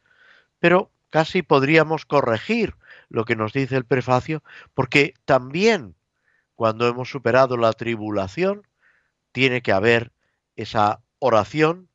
pero 0.59 0.93
casi 1.11 1.43
podríamos 1.43 2.07
corregir 2.07 2.77
lo 3.09 3.25
que 3.25 3.37
nos 3.37 3.53
dice 3.53 3.77
el 3.77 3.85
prefacio, 3.85 4.43
porque 4.75 5.15
también 5.25 5.97
cuando 6.55 6.87
hemos 6.87 7.11
superado 7.11 7.57
la 7.57 7.73
tribulación, 7.73 8.67
tiene 9.33 9.63
que 9.63 9.73
haber 9.73 10.13
esa 10.55 11.03
oración, 11.19 11.89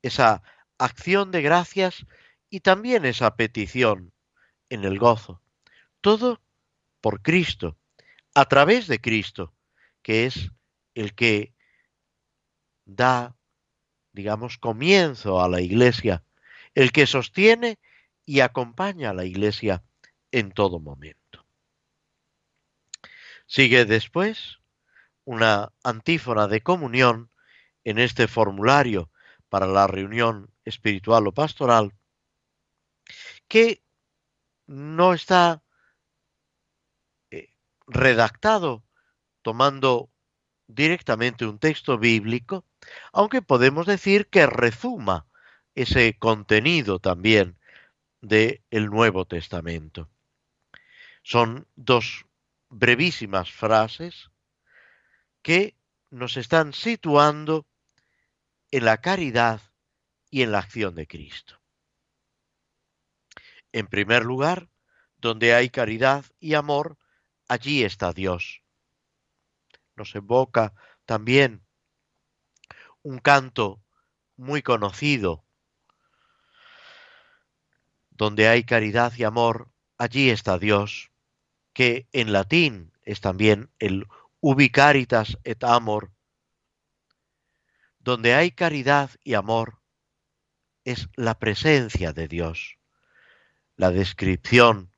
esa 0.00 0.42
acción 0.78 1.30
de 1.30 1.42
gracias 1.42 2.06
y 2.48 2.60
también 2.60 3.04
esa 3.04 3.36
petición 3.36 4.12
en 4.72 4.84
el 4.84 4.98
gozo. 4.98 5.42
Todo 6.00 6.40
por 7.02 7.20
Cristo, 7.20 7.76
a 8.34 8.46
través 8.46 8.86
de 8.86 9.00
Cristo, 9.00 9.54
que 10.02 10.24
es 10.24 10.50
el 10.94 11.14
que 11.14 11.54
da, 12.86 13.36
digamos, 14.12 14.56
comienzo 14.56 15.42
a 15.42 15.48
la 15.50 15.60
iglesia, 15.60 16.24
el 16.74 16.90
que 16.90 17.06
sostiene 17.06 17.78
y 18.24 18.40
acompaña 18.40 19.10
a 19.10 19.14
la 19.14 19.26
iglesia 19.26 19.84
en 20.30 20.52
todo 20.52 20.80
momento. 20.80 21.44
Sigue 23.46 23.84
después 23.84 24.58
una 25.24 25.70
antífona 25.84 26.48
de 26.48 26.62
comunión 26.62 27.30
en 27.84 27.98
este 27.98 28.26
formulario 28.26 29.10
para 29.50 29.66
la 29.66 29.86
reunión 29.86 30.50
espiritual 30.64 31.26
o 31.26 31.32
pastoral 31.32 31.92
que 33.48 33.82
no 34.72 35.12
está 35.12 35.62
eh, 37.30 37.52
redactado 37.86 38.84
tomando 39.42 40.10
directamente 40.66 41.44
un 41.44 41.58
texto 41.58 41.98
bíblico, 41.98 42.64
aunque 43.12 43.42
podemos 43.42 43.86
decir 43.86 44.28
que 44.28 44.46
rezuma 44.46 45.26
ese 45.74 46.18
contenido 46.18 47.00
también 47.00 47.58
del 48.22 48.86
Nuevo 48.90 49.26
Testamento. 49.26 50.10
Son 51.22 51.68
dos 51.76 52.24
brevísimas 52.70 53.52
frases 53.52 54.30
que 55.42 55.76
nos 56.08 56.38
están 56.38 56.72
situando 56.72 57.66
en 58.70 58.86
la 58.86 59.02
caridad 59.02 59.60
y 60.30 60.42
en 60.42 60.52
la 60.52 60.60
acción 60.60 60.94
de 60.94 61.06
Cristo. 61.06 61.60
En 63.72 63.86
primer 63.86 64.24
lugar, 64.24 64.68
donde 65.22 65.54
hay 65.54 65.70
caridad 65.70 66.24
y 66.40 66.54
amor, 66.54 66.98
allí 67.46 67.84
está 67.84 68.12
Dios. 68.12 68.62
Nos 69.94 70.14
evoca 70.16 70.74
también 71.06 71.64
un 73.02 73.20
canto 73.20 73.80
muy 74.36 74.62
conocido, 74.62 75.44
donde 78.10 78.48
hay 78.48 78.64
caridad 78.64 79.12
y 79.16 79.22
amor, 79.22 79.70
allí 79.96 80.28
está 80.28 80.58
Dios, 80.58 81.12
que 81.72 82.08
en 82.12 82.32
latín 82.32 82.92
es 83.02 83.20
también 83.20 83.70
el 83.78 84.08
ubicaritas 84.40 85.38
et 85.44 85.62
amor, 85.62 86.10
donde 88.00 88.34
hay 88.34 88.50
caridad 88.50 89.10
y 89.22 89.34
amor, 89.34 89.78
es 90.84 91.08
la 91.14 91.38
presencia 91.38 92.12
de 92.12 92.26
Dios. 92.26 92.76
La 93.76 93.90
descripción 93.90 94.91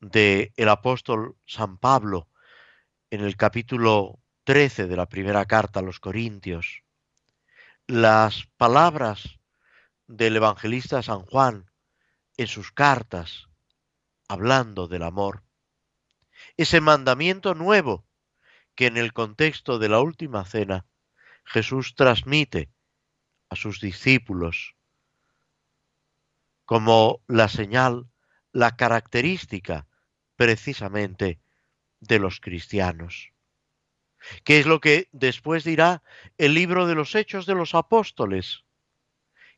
del 0.00 0.52
el 0.56 0.68
apóstol 0.68 1.36
San 1.46 1.76
Pablo 1.76 2.28
en 3.10 3.20
el 3.20 3.36
capítulo 3.36 4.18
13 4.44 4.86
de 4.86 4.96
la 4.96 5.06
primera 5.06 5.44
carta 5.44 5.80
a 5.80 5.82
los 5.82 6.00
Corintios, 6.00 6.82
las 7.86 8.46
palabras 8.56 9.38
del 10.06 10.36
evangelista 10.36 11.02
San 11.02 11.20
Juan 11.26 11.70
en 12.36 12.46
sus 12.46 12.72
cartas, 12.72 13.48
hablando 14.26 14.88
del 14.88 15.02
amor, 15.02 15.42
ese 16.56 16.80
mandamiento 16.80 17.54
nuevo 17.54 18.06
que 18.74 18.86
en 18.86 18.96
el 18.96 19.12
contexto 19.12 19.78
de 19.78 19.90
la 19.90 20.00
última 20.00 20.44
cena 20.44 20.86
Jesús 21.44 21.94
transmite 21.94 22.70
a 23.50 23.56
sus 23.56 23.80
discípulos 23.80 24.76
como 26.64 27.20
la 27.26 27.48
señal, 27.48 28.08
la 28.52 28.76
característica 28.76 29.88
precisamente 30.40 31.38
de 32.00 32.18
los 32.18 32.40
cristianos. 32.40 33.30
¿Qué 34.42 34.58
es 34.58 34.64
lo 34.64 34.80
que 34.80 35.10
después 35.12 35.64
dirá 35.64 36.02
el 36.38 36.54
libro 36.54 36.86
de 36.86 36.94
los 36.94 37.14
Hechos 37.14 37.44
de 37.44 37.54
los 37.54 37.74
Apóstoles? 37.74 38.64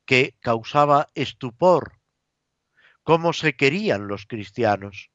Que 0.06 0.34
causaba 0.40 1.06
estupor, 1.14 2.00
cómo 3.04 3.32
se 3.32 3.54
querían 3.54 4.08
los 4.08 4.26
cristianos, 4.26 5.12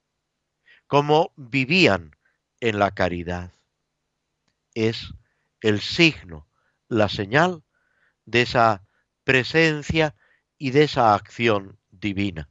cómo 0.87 1.33
vivían 1.35 2.15
en 2.61 2.79
la 2.79 2.91
caridad 2.91 3.51
es 4.73 5.13
el 5.59 5.81
signo, 5.81 6.47
la 6.87 7.09
señal 7.09 7.65
de 8.23 8.43
esa 8.43 8.87
presencia 9.25 10.15
y 10.57 10.71
de 10.71 10.83
esa 10.83 11.13
acción 11.13 11.77
divina. 11.91 12.49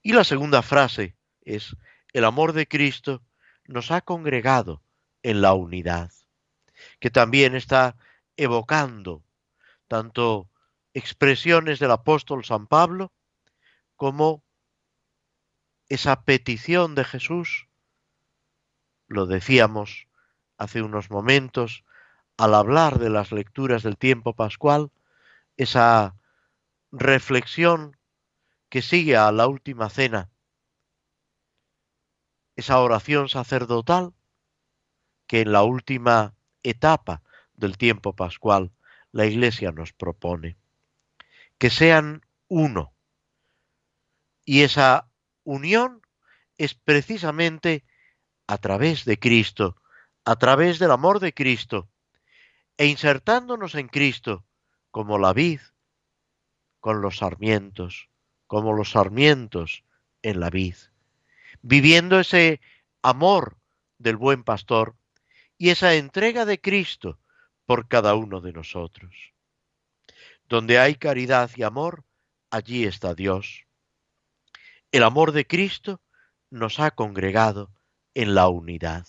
Y 0.00 0.12
la 0.12 0.22
segunda 0.22 0.62
frase 0.62 1.16
es, 1.40 1.74
el 2.18 2.24
amor 2.24 2.52
de 2.52 2.66
Cristo 2.66 3.22
nos 3.64 3.92
ha 3.92 4.00
congregado 4.00 4.82
en 5.22 5.40
la 5.40 5.54
unidad, 5.54 6.10
que 6.98 7.10
también 7.10 7.54
está 7.54 7.96
evocando 8.36 9.22
tanto 9.86 10.50
expresiones 10.94 11.78
del 11.78 11.92
apóstol 11.92 12.44
San 12.44 12.66
Pablo 12.66 13.12
como 13.94 14.42
esa 15.88 16.24
petición 16.24 16.96
de 16.96 17.04
Jesús, 17.04 17.68
lo 19.06 19.26
decíamos 19.26 20.08
hace 20.56 20.82
unos 20.82 21.10
momentos 21.10 21.84
al 22.36 22.54
hablar 22.54 22.98
de 22.98 23.10
las 23.10 23.30
lecturas 23.30 23.84
del 23.84 23.96
tiempo 23.96 24.34
pascual, 24.34 24.90
esa 25.56 26.16
reflexión 26.90 27.96
que 28.68 28.82
sigue 28.82 29.16
a 29.16 29.30
la 29.30 29.46
última 29.46 29.88
cena, 29.88 30.30
esa 32.58 32.80
oración 32.80 33.28
sacerdotal 33.28 34.14
que 35.28 35.42
en 35.42 35.52
la 35.52 35.62
última 35.62 36.34
etapa 36.64 37.22
del 37.54 37.78
tiempo 37.78 38.16
pascual 38.16 38.72
la 39.12 39.26
Iglesia 39.26 39.70
nos 39.70 39.92
propone. 39.92 40.56
Que 41.58 41.70
sean 41.70 42.26
uno. 42.48 42.92
Y 44.44 44.62
esa 44.62 45.08
unión 45.44 46.02
es 46.56 46.74
precisamente 46.74 47.84
a 48.48 48.58
través 48.58 49.04
de 49.04 49.20
Cristo, 49.20 49.76
a 50.24 50.34
través 50.34 50.80
del 50.80 50.90
amor 50.90 51.20
de 51.20 51.32
Cristo 51.32 51.88
e 52.76 52.86
insertándonos 52.86 53.76
en 53.76 53.86
Cristo 53.86 54.44
como 54.90 55.16
la 55.18 55.32
vid 55.32 55.60
con 56.80 57.02
los 57.02 57.18
sarmientos, 57.18 58.10
como 58.48 58.72
los 58.72 58.90
sarmientos 58.90 59.84
en 60.22 60.40
la 60.40 60.50
vid, 60.50 60.74
viviendo 61.62 62.20
ese 62.20 62.60
amor 63.02 63.58
del 63.98 64.16
buen 64.16 64.44
pastor 64.44 64.96
y 65.56 65.70
esa 65.70 65.94
entrega 65.94 66.44
de 66.44 66.60
Cristo 66.60 67.18
por 67.66 67.88
cada 67.88 68.14
uno 68.14 68.40
de 68.40 68.52
nosotros. 68.52 69.14
Donde 70.48 70.78
hay 70.78 70.94
caridad 70.94 71.50
y 71.56 71.62
amor, 71.62 72.04
allí 72.50 72.84
está 72.84 73.14
Dios. 73.14 73.66
El 74.92 75.02
amor 75.02 75.32
de 75.32 75.46
Cristo 75.46 76.00
nos 76.50 76.80
ha 76.80 76.90
congregado 76.92 77.70
en 78.14 78.34
la 78.34 78.48
unidad. 78.48 79.06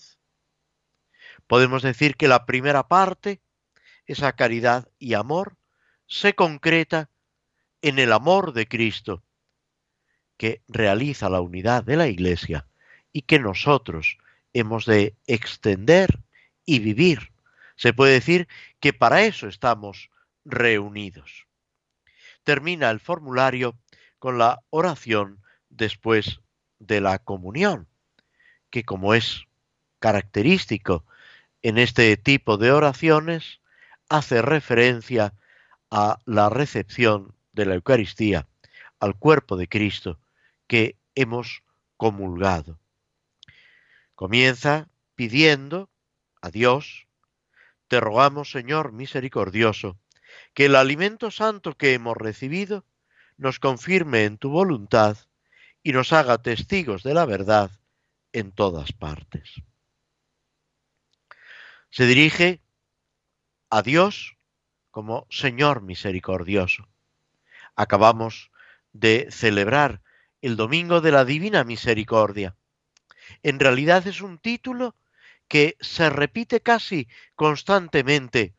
Podemos 1.46 1.82
decir 1.82 2.16
que 2.16 2.28
la 2.28 2.44
primera 2.46 2.86
parte, 2.86 3.40
esa 4.06 4.32
caridad 4.34 4.88
y 4.98 5.14
amor, 5.14 5.56
se 6.06 6.34
concreta 6.34 7.08
en 7.82 7.98
el 7.98 8.12
amor 8.12 8.52
de 8.52 8.66
Cristo, 8.66 9.24
que 10.40 10.62
realiza 10.68 11.28
la 11.28 11.42
unidad 11.42 11.84
de 11.84 11.98
la 11.98 12.08
Iglesia 12.08 12.66
y 13.12 13.20
que 13.22 13.38
nosotros 13.38 14.16
hemos 14.54 14.86
de 14.86 15.14
extender 15.26 16.18
y 16.64 16.78
vivir. 16.78 17.30
Se 17.76 17.92
puede 17.92 18.14
decir 18.14 18.48
que 18.80 18.94
para 18.94 19.20
eso 19.20 19.48
estamos 19.48 20.08
reunidos. 20.46 21.46
Termina 22.42 22.88
el 22.88 23.00
formulario 23.00 23.76
con 24.18 24.38
la 24.38 24.62
oración 24.70 25.42
después 25.68 26.40
de 26.78 27.02
la 27.02 27.18
comunión, 27.18 27.86
que 28.70 28.82
como 28.82 29.12
es 29.12 29.44
característico 29.98 31.04
en 31.60 31.76
este 31.76 32.16
tipo 32.16 32.56
de 32.56 32.72
oraciones 32.72 33.60
hace 34.08 34.40
referencia 34.40 35.34
a 35.90 36.18
la 36.24 36.48
recepción 36.48 37.34
de 37.52 37.66
la 37.66 37.74
Eucaristía, 37.74 38.48
al 39.00 39.16
cuerpo 39.16 39.58
de 39.58 39.68
Cristo 39.68 40.18
que 40.70 40.96
hemos 41.16 41.64
comulgado. 41.96 42.78
Comienza 44.14 44.88
pidiendo 45.16 45.90
a 46.40 46.52
Dios 46.52 47.08
Te 47.88 47.98
rogamos, 47.98 48.52
Señor 48.52 48.92
misericordioso, 48.92 49.98
que 50.54 50.66
el 50.66 50.76
alimento 50.76 51.32
santo 51.32 51.76
que 51.76 51.92
hemos 51.94 52.16
recibido 52.16 52.84
nos 53.36 53.58
confirme 53.58 54.26
en 54.26 54.38
tu 54.38 54.50
voluntad 54.50 55.16
y 55.82 55.90
nos 55.90 56.12
haga 56.12 56.38
testigos 56.38 57.02
de 57.02 57.14
la 57.14 57.24
verdad 57.24 57.72
en 58.32 58.52
todas 58.52 58.92
partes. 58.92 59.60
Se 61.90 62.06
dirige 62.06 62.62
a 63.70 63.82
Dios 63.82 64.36
como 64.92 65.26
Señor 65.30 65.82
misericordioso. 65.82 66.86
Acabamos 67.74 68.52
de 68.92 69.26
celebrar 69.32 70.00
el 70.42 70.56
Domingo 70.56 71.00
de 71.00 71.12
la 71.12 71.24
Divina 71.24 71.64
Misericordia. 71.64 72.56
En 73.42 73.60
realidad 73.60 74.06
es 74.06 74.20
un 74.20 74.38
título 74.38 74.96
que 75.48 75.76
se 75.80 76.10
repite 76.10 76.60
casi 76.60 77.08
constantemente 77.34 78.54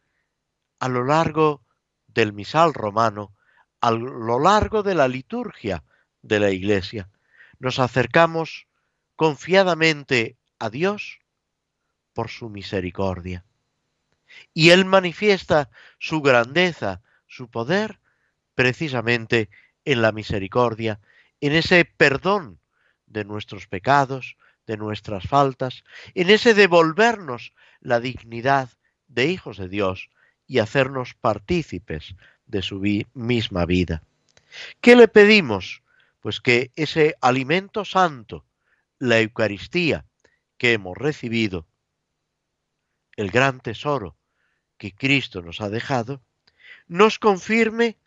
a 0.80 0.90
lo 0.90 1.04
largo 1.06 1.64
del 2.08 2.34
misal 2.34 2.74
romano, 2.74 3.34
a 3.80 3.92
lo 3.92 4.40
largo 4.40 4.84
de 4.84 4.96
la 4.96 5.08
liturgia 5.08 5.84
de 6.22 6.40
la 6.40 6.52
Iglesia. 6.52 7.10
Nos 7.60 7.80
acercamos 7.80 8.68
confiadamente 9.16 10.38
a 10.60 10.70
Dios 10.70 11.20
por 12.14 12.30
su 12.30 12.50
misericordia. 12.50 13.46
Y 14.54 14.70
Él 14.70 14.86
manifiesta 14.86 15.70
su 16.00 16.22
grandeza, 16.22 17.02
su 17.28 17.50
poder, 17.50 18.00
precisamente 18.56 19.50
en 19.86 20.02
la 20.02 20.12
misericordia, 20.12 21.00
en 21.42 21.54
ese 21.54 21.86
perdón 21.86 22.60
de 23.08 23.26
nuestros 23.26 23.68
pecados, 23.68 24.38
de 24.68 24.78
nuestras 24.78 25.28
faltas, 25.28 25.84
en 26.16 26.30
ese 26.30 26.54
devolvernos 26.54 27.54
la 27.82 28.00
dignidad 28.00 28.70
de 29.08 29.26
hijos 29.26 29.58
de 29.58 29.68
Dios 29.68 30.10
y 30.48 30.60
hacernos 30.60 31.14
partícipes 31.14 32.16
de 32.46 32.62
su 32.62 32.82
misma 33.14 33.66
vida. 33.66 34.04
¿Qué 34.80 34.96
le 34.96 35.08
pedimos? 35.08 35.82
Pues 36.20 36.40
que 36.40 36.72
ese 36.76 37.16
alimento 37.22 37.84
santo, 37.84 38.46
la 39.00 39.20
Eucaristía 39.20 40.06
que 40.58 40.74
hemos 40.74 40.98
recibido, 40.98 41.66
el 43.16 43.32
gran 43.32 43.60
tesoro 43.60 44.16
que 44.78 44.94
Cristo 44.94 45.42
nos 45.42 45.62
ha 45.62 45.70
dejado, 45.70 46.22
nos 46.88 47.18
confirme 47.18 47.98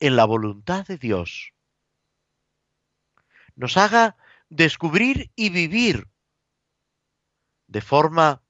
en 0.00 0.16
la 0.16 0.24
voluntad 0.24 0.86
de 0.86 0.98
Dios, 0.98 1.51
nos 3.56 3.76
haga 3.76 4.16
descubrir 4.48 5.30
y 5.36 5.50
vivir 5.50 6.08
de 7.66 7.80
forma, 7.80 8.42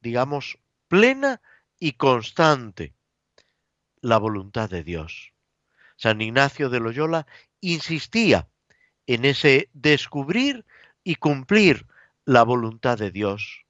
digamos, 0.00 0.58
plena 0.88 1.40
y 1.78 1.92
constante 1.92 2.94
la 4.00 4.18
voluntad 4.18 4.68
de 4.68 4.84
Dios. 4.84 5.32
San 5.96 6.20
Ignacio 6.20 6.68
de 6.70 6.80
Loyola 6.80 7.26
insistía 7.60 8.48
en 9.06 9.24
ese 9.24 9.70
descubrir 9.72 10.64
y 11.02 11.16
cumplir 11.16 11.86
la 12.24 12.42
voluntad 12.44 12.98
de 12.98 13.10
Dios. 13.10 13.64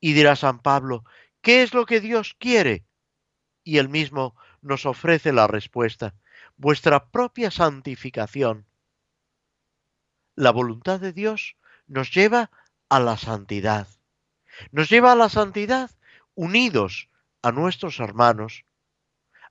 Y 0.00 0.14
dirá 0.14 0.34
San 0.36 0.60
Pablo, 0.60 1.04
¿qué 1.42 1.62
es 1.62 1.74
lo 1.74 1.86
que 1.86 2.00
Dios 2.00 2.34
quiere? 2.38 2.84
Y 3.62 3.78
él 3.78 3.88
mismo 3.88 4.34
nos 4.62 4.86
ofrece 4.86 5.32
la 5.32 5.46
respuesta, 5.46 6.14
vuestra 6.56 7.10
propia 7.10 7.50
santificación. 7.50 8.66
La 10.34 10.50
voluntad 10.50 11.00
de 11.00 11.12
Dios 11.12 11.56
nos 11.86 12.12
lleva 12.12 12.50
a 12.88 13.00
la 13.00 13.16
santidad. 13.16 13.86
Nos 14.70 14.88
lleva 14.88 15.12
a 15.12 15.16
la 15.16 15.28
santidad 15.28 15.90
unidos 16.34 17.08
a 17.42 17.52
nuestros 17.52 18.00
hermanos, 18.00 18.64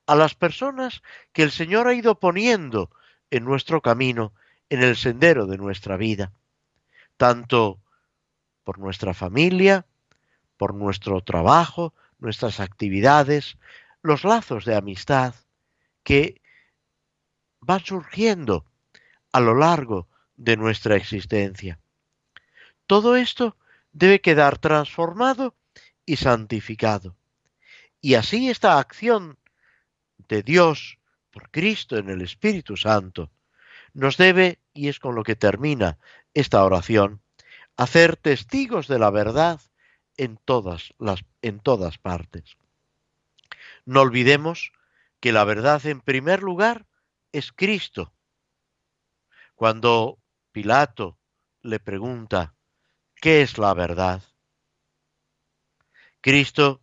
a 0.07 0.15
las 0.15 0.35
personas 0.35 1.03
que 1.33 1.43
el 1.43 1.51
Señor 1.51 1.87
ha 1.87 1.93
ido 1.93 2.19
poniendo 2.19 2.89
en 3.29 3.45
nuestro 3.45 3.81
camino, 3.81 4.33
en 4.69 4.83
el 4.83 4.95
sendero 4.95 5.45
de 5.45 5.57
nuestra 5.57 5.97
vida, 5.97 6.31
tanto 7.17 7.79
por 8.63 8.79
nuestra 8.79 9.13
familia, 9.13 9.85
por 10.57 10.73
nuestro 10.73 11.21
trabajo, 11.21 11.93
nuestras 12.19 12.59
actividades, 12.59 13.57
los 14.01 14.23
lazos 14.23 14.65
de 14.65 14.75
amistad 14.75 15.35
que 16.03 16.41
van 17.59 17.81
surgiendo 17.81 18.65
a 19.31 19.39
lo 19.39 19.55
largo 19.55 20.07
de 20.41 20.57
nuestra 20.57 20.95
existencia. 20.95 21.79
Todo 22.87 23.15
esto 23.15 23.55
debe 23.91 24.21
quedar 24.21 24.57
transformado 24.57 25.55
y 26.03 26.15
santificado. 26.15 27.15
Y 28.01 28.15
así 28.15 28.49
esta 28.49 28.79
acción 28.79 29.37
de 30.27 30.41
Dios 30.41 30.97
por 31.29 31.51
Cristo 31.51 31.97
en 31.97 32.09
el 32.09 32.21
Espíritu 32.23 32.75
Santo 32.75 33.31
nos 33.93 34.17
debe, 34.17 34.59
y 34.73 34.87
es 34.87 34.99
con 34.99 35.13
lo 35.13 35.23
que 35.23 35.35
termina 35.35 35.99
esta 36.33 36.63
oración, 36.63 37.21
hacer 37.77 38.15
testigos 38.15 38.87
de 38.87 38.97
la 38.97 39.11
verdad 39.11 39.61
en 40.17 40.37
todas 40.37 40.93
las 40.97 41.23
en 41.43 41.59
todas 41.59 41.99
partes. 41.99 42.57
No 43.85 44.01
olvidemos 44.01 44.71
que 45.19 45.31
la 45.31 45.43
verdad 45.43 45.85
en 45.85 46.01
primer 46.01 46.41
lugar 46.41 46.87
es 47.31 47.51
Cristo. 47.51 48.11
Cuando 49.55 50.17
Pilato 50.51 51.17
le 51.61 51.79
pregunta, 51.79 52.55
¿qué 53.15 53.41
es 53.41 53.57
la 53.57 53.73
verdad? 53.73 54.21
Cristo 56.19 56.81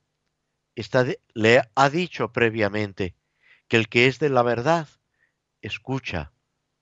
le 1.34 1.62
ha 1.74 1.90
dicho 1.90 2.32
previamente 2.32 3.14
que 3.68 3.76
el 3.76 3.88
que 3.88 4.06
es 4.06 4.18
de 4.18 4.30
la 4.30 4.42
verdad 4.42 4.88
escucha 5.60 6.32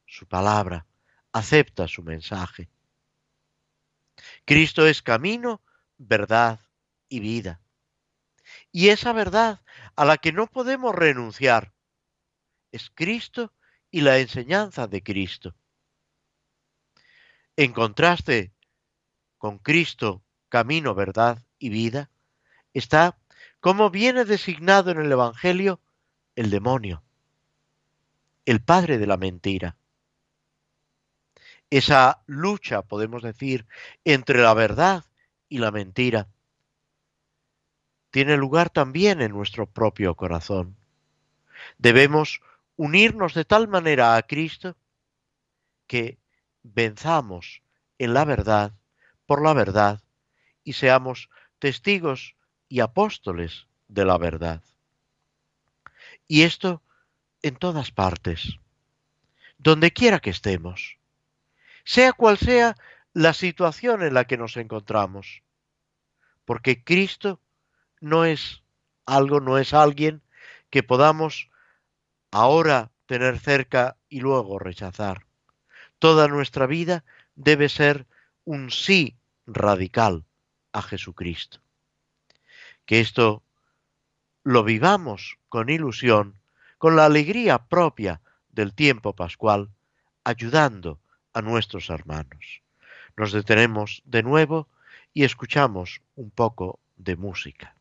su 0.07 0.29
palabra, 0.29 0.87
acepta 1.33 1.89
su 1.89 2.05
mensaje. 2.05 2.69
Cristo 4.45 4.87
es 4.87 5.03
camino, 5.03 5.63
verdad 5.99 6.61
y 7.09 7.19
vida. 7.19 7.61
Y 8.71 8.91
esa 8.91 9.13
verdad 9.13 9.61
a 9.97 10.05
la 10.05 10.19
que 10.19 10.33
no 10.33 10.47
podemos 10.47 10.95
renunciar 10.95 11.75
es 12.71 12.91
Cristo 12.91 13.53
y 13.91 14.03
la 14.03 14.19
enseñanza 14.19 14.87
de 14.87 15.03
Cristo. 15.03 15.57
En 17.57 17.73
contraste 17.73 18.53
con 19.39 19.59
Cristo, 19.59 20.23
camino, 20.49 20.95
verdad 20.95 21.43
y 21.59 21.71
vida, 21.71 22.11
está 22.75 23.19
como 23.61 23.91
viene 23.91 24.25
designado 24.25 24.91
en 24.91 24.99
el 24.99 25.11
Evangelio 25.11 25.81
el 26.35 26.51
demonio, 26.51 27.03
el 28.45 28.61
padre 28.63 28.99
de 28.99 29.07
la 29.07 29.17
mentira. 29.17 29.77
Esa 31.71 32.23
lucha, 32.27 32.83
podemos 32.83 33.23
decir, 33.23 33.67
entre 34.05 34.43
la 34.43 34.53
verdad 34.55 35.05
y 35.49 35.59
la 35.59 35.71
mentira, 35.71 36.29
tiene 38.11 38.37
lugar 38.37 38.71
también 38.71 39.21
en 39.21 39.33
nuestro 39.33 39.67
propio 39.67 40.15
corazón. 40.15 40.77
Debemos 41.79 42.41
unirnos 42.77 43.35
de 43.35 43.45
tal 43.45 43.67
manera 43.67 44.17
a 44.17 44.23
Cristo 44.23 44.77
que 45.87 46.19
venzamos 46.75 47.63
en 47.99 48.15
la 48.15 48.25
verdad, 48.25 48.73
por 49.27 49.43
la 49.43 49.55
verdad, 49.55 50.03
y 50.65 50.75
seamos 50.75 51.31
testigos 51.59 52.35
y 52.69 52.81
apóstoles 52.81 53.67
de 53.89 54.05
la 54.05 54.19
verdad. 54.19 54.63
Y 56.29 56.43
esto 56.43 56.83
en 57.43 57.57
todas 57.57 57.91
partes, 57.93 58.59
donde 59.59 59.93
quiera 59.93 60.19
que 60.19 60.31
estemos, 60.31 60.99
sea 61.85 62.13
cual 62.13 62.39
sea 62.39 62.77
la 63.13 63.33
situación 63.33 64.03
en 64.03 64.15
la 64.15 64.25
que 64.25 64.37
nos 64.37 64.57
encontramos, 64.57 65.43
porque 66.45 66.83
Cristo 66.83 67.41
no 68.01 68.25
es 68.25 68.63
algo, 69.07 69.41
no 69.41 69.59
es 69.59 69.73
alguien 69.73 70.23
que 70.71 70.83
podamos 70.83 71.49
ahora 72.31 72.91
tener 73.07 73.39
cerca 73.39 73.97
y 74.09 74.21
luego 74.21 74.59
rechazar. 74.59 75.27
Toda 75.99 76.29
nuestra 76.29 76.67
vida 76.67 77.05
debe 77.35 77.69
ser 77.69 78.07
un 78.45 78.71
sí 78.71 79.17
radical 79.47 80.25
a 80.73 80.83
Jesucristo. 80.83 81.61
Que 82.85 83.01
esto 83.01 83.43
lo 84.43 84.63
vivamos 84.63 85.39
con 85.49 85.71
ilusión, 85.71 86.41
con 86.79 86.97
la 86.97 87.07
alegría 87.07 87.59
propia 87.59 88.21
del 88.51 88.75
tiempo 88.75 89.15
pascual, 89.15 89.71
ayudando 90.25 91.01
a 91.33 91.43
nuestros 91.43 91.91
hermanos. 91.91 92.63
Nos 93.17 93.33
detenemos 93.33 94.03
de 94.05 94.23
nuevo 94.23 94.69
y 95.15 95.25
escuchamos 95.25 96.03
un 96.15 96.31
poco 96.31 96.81
de 96.97 97.17
música. 97.17 97.76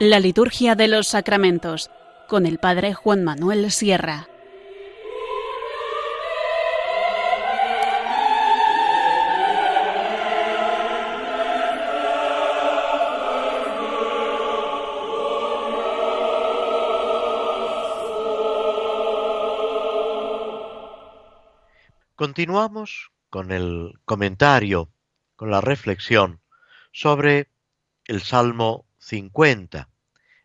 La 0.00 0.20
liturgia 0.20 0.76
de 0.76 0.86
los 0.86 1.08
sacramentos 1.08 1.90
con 2.28 2.46
el 2.46 2.58
Padre 2.58 2.94
Juan 2.94 3.24
Manuel 3.24 3.68
Sierra. 3.72 4.28
Continuamos 22.14 23.10
con 23.30 23.50
el 23.50 23.98
comentario, 24.04 24.92
con 25.34 25.50
la 25.50 25.60
reflexión 25.60 26.40
sobre 26.92 27.50
el 28.04 28.22
Salmo 28.22 28.87
50, 28.98 29.88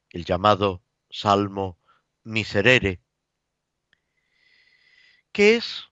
el 0.09 0.25
llamado 0.25 0.81
Salmo 1.09 1.79
Miserere, 2.23 3.01
que 5.31 5.55
es, 5.55 5.89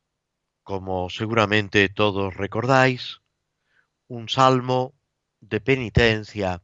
como 0.63 1.09
seguramente 1.09 1.89
todos 1.89 2.35
recordáis, 2.35 3.21
un 4.07 4.29
salmo 4.29 4.93
de 5.39 5.59
penitencia, 5.59 6.61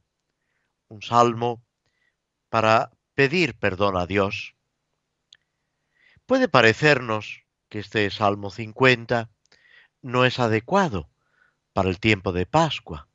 un 0.88 1.02
salmo 1.02 1.64
para 2.50 2.92
pedir 3.16 3.58
perdón 3.58 3.98
a 3.98 4.06
Dios. 4.06 4.56
Puede 6.26 6.48
parecernos 6.48 7.44
que 7.70 7.80
este 7.80 8.10
Salmo 8.12 8.52
50 8.52 9.30
no 10.02 10.26
es 10.26 10.40
adecuado 10.40 11.10
para 11.74 11.90
el 11.90 12.00
tiempo 12.00 12.32
de 12.32 12.46
Pascua. 12.46 13.08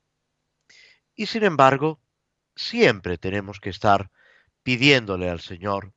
Y 1.14 1.26
sin 1.26 1.44
embargo, 1.44 2.01
siempre 2.54 3.18
tenemos 3.18 3.60
que 3.60 3.70
estar 3.70 4.10
pidiéndole 4.62 5.28
al 5.28 5.40
Señor 5.40 5.92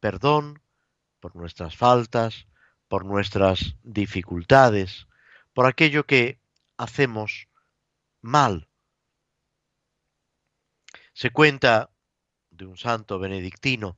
perdón 0.00 0.60
por 1.20 1.36
nuestras 1.36 1.76
faltas, 1.76 2.48
por 2.88 3.04
nuestras 3.04 3.76
dificultades, 3.84 5.06
por 5.54 5.66
aquello 5.66 6.04
que 6.06 6.40
hacemos 6.76 7.46
mal. 8.20 8.68
Se 11.12 11.30
cuenta 11.30 11.92
de 12.50 12.66
un 12.66 12.76
santo 12.76 13.20
benedictino 13.20 13.96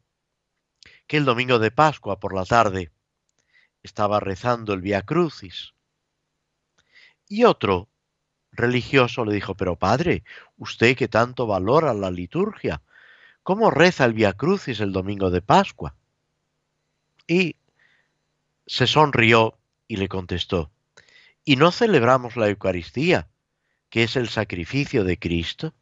que 1.07 1.17
el 1.17 1.25
domingo 1.25 1.59
de 1.59 1.71
Pascua 1.71 2.21
por 2.21 2.35
la 2.35 2.45
tarde 2.45 2.93
estaba 3.83 4.21
rezando 4.21 4.75
el 4.75 4.83
Via 4.83 5.03
Crucis. 5.03 5.73
Y 7.27 7.45
otro 7.45 7.89
religioso 8.55 9.25
le 9.25 9.35
dijo, 9.35 9.55
pero 9.55 9.77
padre, 9.77 10.25
usted 10.57 10.97
que 10.97 11.09
tanto 11.09 11.47
valora 11.47 11.93
la 11.95 12.11
liturgia, 12.11 12.83
¿cómo 13.43 13.71
reza 13.71 14.05
el 14.05 14.15
Via 14.15 14.33
Crucis 14.33 14.81
el 14.81 14.93
domingo 14.93 15.31
de 15.31 15.43
Pascua? 15.43 15.95
Y 17.27 17.57
se 18.67 18.87
sonrió 18.87 19.59
y 19.89 19.97
le 19.97 20.09
contestó, 20.09 20.71
¿y 21.45 21.57
no 21.57 21.71
celebramos 21.71 22.37
la 22.37 22.49
Eucaristía, 22.49 23.29
que 23.91 24.05
es 24.05 24.17
el 24.17 24.29
sacrificio 24.29 25.05
de 25.05 25.19
Cristo? 25.19 25.75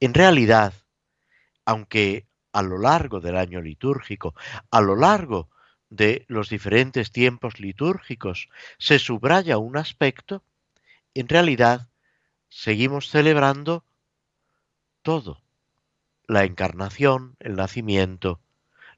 En 0.00 0.14
realidad, 0.14 0.72
aunque 1.64 2.26
a 2.52 2.62
lo 2.62 2.78
largo 2.78 3.20
del 3.20 3.36
año 3.36 3.60
litúrgico, 3.60 4.34
a 4.70 4.80
lo 4.80 4.96
largo 4.96 5.50
de 5.90 6.24
los 6.28 6.48
diferentes 6.48 7.12
tiempos 7.12 7.60
litúrgicos 7.60 8.48
se 8.78 8.98
subraya 8.98 9.58
un 9.58 9.76
aspecto, 9.76 10.42
en 11.14 11.28
realidad 11.28 11.88
seguimos 12.48 13.08
celebrando 13.10 13.84
todo. 15.02 15.42
La 16.26 16.44
encarnación, 16.44 17.36
el 17.40 17.56
nacimiento, 17.56 18.40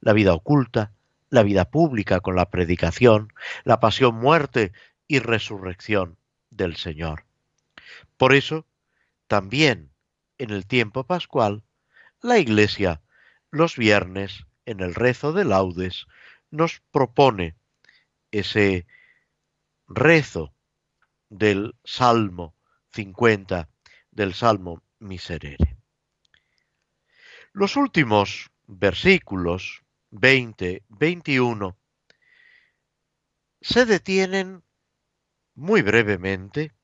la 0.00 0.12
vida 0.12 0.34
oculta, 0.34 0.92
la 1.30 1.42
vida 1.42 1.70
pública 1.70 2.20
con 2.20 2.36
la 2.36 2.50
predicación, 2.50 3.32
la 3.64 3.80
pasión, 3.80 4.16
muerte 4.16 4.72
y 5.06 5.18
resurrección 5.18 6.18
del 6.50 6.76
Señor. 6.76 7.24
Por 8.16 8.34
eso, 8.34 8.66
también 9.28 9.90
en 10.38 10.50
el 10.50 10.66
tiempo 10.66 11.04
pascual, 11.04 11.62
la 12.20 12.38
Iglesia 12.38 13.00
los 13.50 13.76
viernes 13.76 14.46
en 14.66 14.80
el 14.80 14.94
rezo 14.94 15.32
de 15.32 15.44
laudes 15.44 16.06
nos 16.50 16.80
propone 16.90 17.54
ese 18.30 18.86
rezo 19.88 20.52
del 21.32 21.74
Salmo 21.82 22.54
50, 22.92 23.66
del 24.10 24.34
Salmo 24.34 24.82
Miserere. 24.98 25.78
Los 27.54 27.76
últimos 27.76 28.50
versículos 28.66 29.82
20, 30.10 30.84
21 30.90 31.78
se 33.62 33.86
detienen 33.86 34.62
muy 35.54 35.80
brevemente 35.80 36.74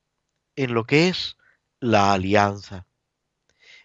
en 0.57 0.73
lo 0.73 0.85
que 0.85 1.09
es 1.09 1.37
la 1.79 2.15
alianza. 2.15 2.87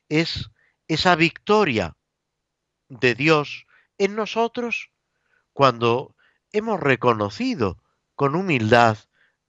Es 0.08 0.50
esa 0.88 1.18
victoria 1.18 1.98
de 2.88 3.16
Dios 3.16 3.66
en 3.98 4.16
nosotros 4.16 4.92
cuando 5.52 6.16
hemos 6.54 6.80
reconocido 6.80 7.84
con 8.16 8.36
humildad 8.36 8.98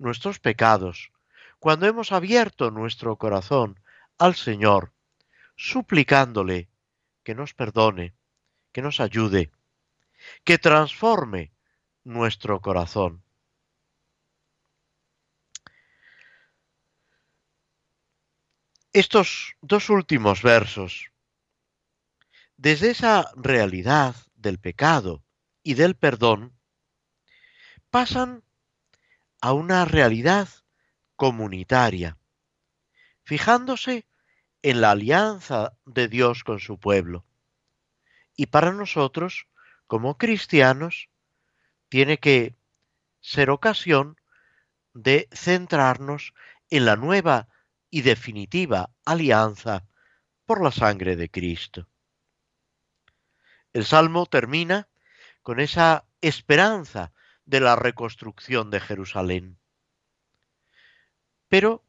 nuestros 0.05 0.39
pecados, 0.39 1.11
cuando 1.59 1.87
hemos 1.87 2.13
abierto 2.13 2.71
nuestro 2.71 3.17
corazón 3.17 3.81
al 4.19 4.35
Señor, 4.35 4.93
suplicándole 5.57 6.69
que 7.25 7.35
nos 7.35 7.55
perdone, 7.55 8.15
que 8.71 8.83
nos 8.83 9.01
ayude, 9.01 9.51
que 10.45 10.59
transforme 10.59 11.53
nuestro 12.05 12.61
corazón. 12.61 13.25
Estos 18.93 19.57
dos 19.63 19.89
últimos 19.89 20.43
versos, 20.43 21.11
desde 22.57 22.91
esa 22.91 23.31
realidad 23.37 24.15
del 24.35 24.61
pecado 24.61 25.25
y 25.63 25.75
del 25.75 25.97
perdón 25.97 26.57
pasan 27.91 28.45
a 29.45 29.53
una 29.53 29.85
realidad 29.85 30.49
comunitaria, 31.17 32.17
fijándose 33.25 34.07
en 34.63 34.81
la 34.81 34.93
alianza 34.93 35.77
de 35.85 36.09
Dios 36.09 36.45
con 36.45 36.61
su 36.61 36.81
pueblo. 36.81 37.27
Y 38.37 38.47
para 38.47 38.73
nosotros, 38.73 39.47
como 39.87 40.17
cristianos, 40.17 41.11
tiene 41.91 42.17
que 42.17 42.57
ser 43.21 43.51
ocasión 43.51 44.19
de 44.95 45.29
centrarnos 45.31 46.33
en 46.71 46.87
la 46.87 46.97
nueva 46.97 47.49
y 47.91 48.01
definitiva 48.01 48.95
alianza 49.05 49.85
por 50.47 50.65
la 50.65 50.73
sangre 50.73 51.17
de 51.17 51.29
Cristo. 51.29 51.87
El 53.75 53.85
Salmo 53.85 54.25
termina 54.25 54.89
con 55.43 55.61
esa 55.61 56.07
esperanza 56.23 57.13
de 57.47 57.61
la 57.61 57.77
reconstrucción 57.77 58.71
de 58.71 58.81
Jerusalén. 58.81 59.59
Pero 61.49 61.85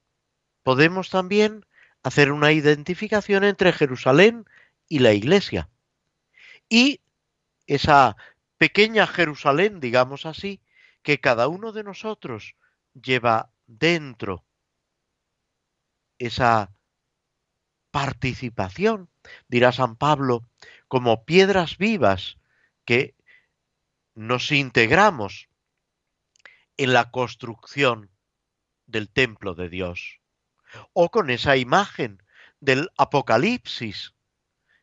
podemos 0.63 1.09
también 1.09 1.65
hacer 2.03 2.31
una 2.31 2.51
identificación 2.51 3.43
entre 3.43 3.73
Jerusalén 3.73 4.45
y 4.87 4.99
la 4.99 5.13
iglesia. 5.13 5.69
Y 6.69 7.01
esa 7.67 8.15
pequeña 8.57 9.07
Jerusalén, 9.07 9.79
digamos 9.79 10.25
así, 10.25 10.61
que 11.01 11.19
cada 11.19 11.47
uno 11.47 11.71
de 11.71 11.83
nosotros 11.83 12.55
lleva 12.93 13.49
dentro 13.67 14.43
esa 16.17 16.71
participación, 17.91 19.09
dirá 19.47 19.71
San 19.71 19.95
Pablo, 19.95 20.47
como 20.87 21.25
piedras 21.25 21.77
vivas 21.77 22.37
que 22.85 23.14
nos 24.15 24.51
integramos 24.51 25.49
en 26.77 26.93
la 26.93 27.11
construcción 27.11 28.09
del 28.87 29.09
templo 29.09 29.53
de 29.53 29.69
Dios. 29.69 30.19
O 30.93 31.11
con 31.11 31.29
esa 31.29 31.57
imagen 31.57 32.23
del 32.59 32.89
Apocalipsis 32.97 34.13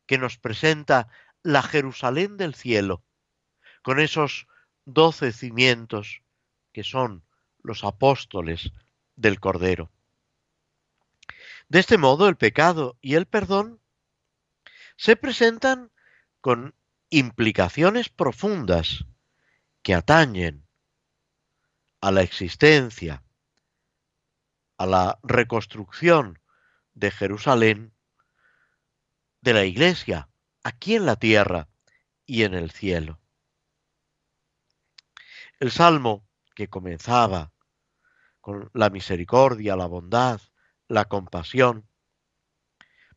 que 0.06 0.18
nos 0.18 0.38
presenta 0.38 1.08
la 1.42 1.62
Jerusalén 1.62 2.36
del 2.36 2.54
cielo, 2.54 3.02
con 3.82 4.00
esos 4.00 4.46
doce 4.84 5.32
cimientos 5.32 6.22
que 6.72 6.84
son 6.84 7.24
los 7.62 7.84
apóstoles 7.84 8.72
del 9.16 9.40
Cordero. 9.40 9.90
De 11.68 11.80
este 11.80 11.98
modo 11.98 12.28
el 12.28 12.36
pecado 12.36 12.98
y 13.00 13.14
el 13.14 13.26
perdón 13.26 13.80
se 14.96 15.16
presentan 15.16 15.90
con 16.40 16.74
implicaciones 17.10 18.08
profundas 18.08 19.06
que 19.82 19.94
atañen 19.94 20.66
a 22.00 22.10
la 22.10 22.22
existencia, 22.22 23.22
a 24.76 24.86
la 24.86 25.18
reconstrucción 25.22 26.40
de 26.94 27.10
Jerusalén, 27.10 27.94
de 29.40 29.52
la 29.52 29.64
Iglesia 29.64 30.28
aquí 30.62 30.94
en 30.94 31.06
la 31.06 31.16
tierra 31.16 31.68
y 32.26 32.44
en 32.44 32.54
el 32.54 32.70
cielo. 32.70 33.20
El 35.58 35.70
salmo 35.70 36.26
que 36.54 36.68
comenzaba 36.68 37.52
con 38.40 38.70
la 38.74 38.90
misericordia, 38.90 39.76
la 39.76 39.86
bondad, 39.86 40.40
la 40.88 41.04
compasión, 41.04 41.88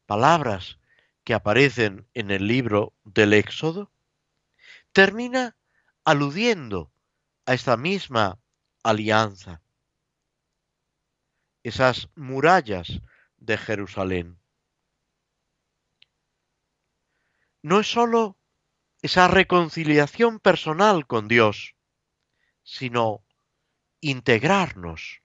palabras 0.05 0.79
que 1.23 1.33
aparecen 1.33 2.07
en 2.13 2.29
el 2.29 2.47
libro 2.47 2.93
del 3.03 3.33
Éxodo, 3.33 3.91
termina 4.91 5.57
aludiendo 6.05 6.91
a 7.47 7.55
esta 7.55 7.77
misma 7.77 8.39
alianza, 8.83 9.61
esas 11.63 12.09
murallas 12.15 13.01
de 13.37 13.57
Jerusalén. 13.57 14.39
No 17.63 17.79
es 17.79 17.91
sólo 17.91 18.37
esa 19.01 19.27
reconciliación 19.27 20.39
personal 20.39 21.07
con 21.07 21.27
Dios, 21.27 21.75
sino 22.63 23.25
integrarnos, 23.99 25.23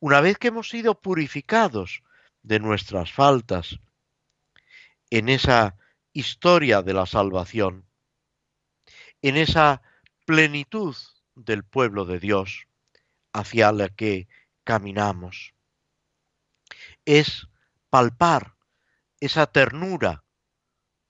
una 0.00 0.22
vez 0.22 0.38
que 0.38 0.48
hemos 0.48 0.70
sido 0.70 1.02
purificados 1.02 2.02
de 2.42 2.60
nuestras 2.60 3.12
faltas, 3.12 3.78
en 5.10 5.28
esa 5.28 5.76
historia 6.14 6.80
de 6.80 6.94
la 6.94 7.04
salvación, 7.04 7.86
en 9.20 9.36
esa 9.36 9.82
plenitud 10.24 10.96
del 11.34 11.64
pueblo 11.64 12.04
de 12.04 12.18
Dios 12.18 12.66
hacia 13.32 13.72
la 13.72 13.88
que 13.88 14.28
caminamos. 14.64 15.54
Es 17.04 17.48
palpar 17.90 18.54
esa 19.20 19.46
ternura 19.46 20.24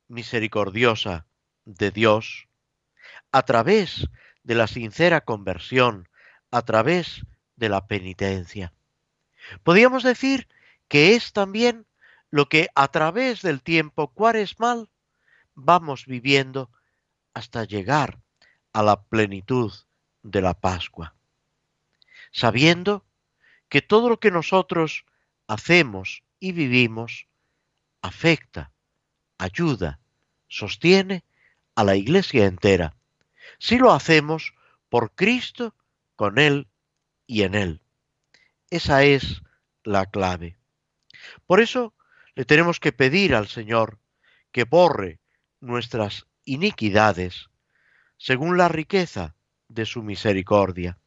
misericordiosa 0.08 1.26
de 1.64 1.90
Dios 1.90 2.48
a 3.32 3.42
través 3.42 4.08
de 4.42 4.54
la 4.54 4.66
sincera 4.66 5.22
conversión, 5.22 6.08
a 6.50 6.62
través 6.62 7.24
de 7.56 7.68
la 7.68 7.86
penitencia. 7.86 8.72
Podríamos 9.62 10.02
decir 10.02 10.48
que 10.88 11.14
es 11.14 11.32
también 11.32 11.86
lo 12.30 12.48
que 12.48 12.68
a 12.74 12.88
través 12.88 13.42
del 13.42 13.62
tiempo 13.62 14.12
cuaresmal 14.12 14.90
vamos 15.54 16.06
viviendo 16.06 16.70
hasta 17.32 17.64
llegar 17.64 18.23
a 18.74 18.82
la 18.82 19.02
plenitud 19.02 19.72
de 20.22 20.42
la 20.42 20.52
Pascua, 20.52 21.14
sabiendo 22.32 23.06
que 23.68 23.80
todo 23.80 24.08
lo 24.10 24.20
que 24.20 24.30
nosotros 24.30 25.06
hacemos 25.46 26.24
y 26.40 26.52
vivimos 26.52 27.26
afecta, 28.02 28.72
ayuda, 29.38 30.00
sostiene 30.48 31.24
a 31.74 31.84
la 31.84 31.96
Iglesia 31.96 32.46
entera, 32.46 32.94
si 33.58 33.78
lo 33.78 33.92
hacemos 33.92 34.54
por 34.88 35.12
Cristo, 35.12 35.74
con 36.16 36.38
Él 36.38 36.66
y 37.26 37.42
en 37.42 37.54
Él. 37.54 37.80
Esa 38.70 39.04
es 39.04 39.42
la 39.84 40.06
clave. 40.06 40.56
Por 41.46 41.60
eso 41.60 41.94
le 42.34 42.44
tenemos 42.44 42.80
que 42.80 42.92
pedir 42.92 43.34
al 43.34 43.46
Señor 43.46 43.98
que 44.50 44.64
borre 44.64 45.20
nuestras 45.60 46.26
iniquidades 46.44 47.48
según 48.24 48.56
la 48.56 48.68
riqueza 48.68 49.36
de 49.68 49.84
su 49.84 50.02
misericordia. 50.02 50.98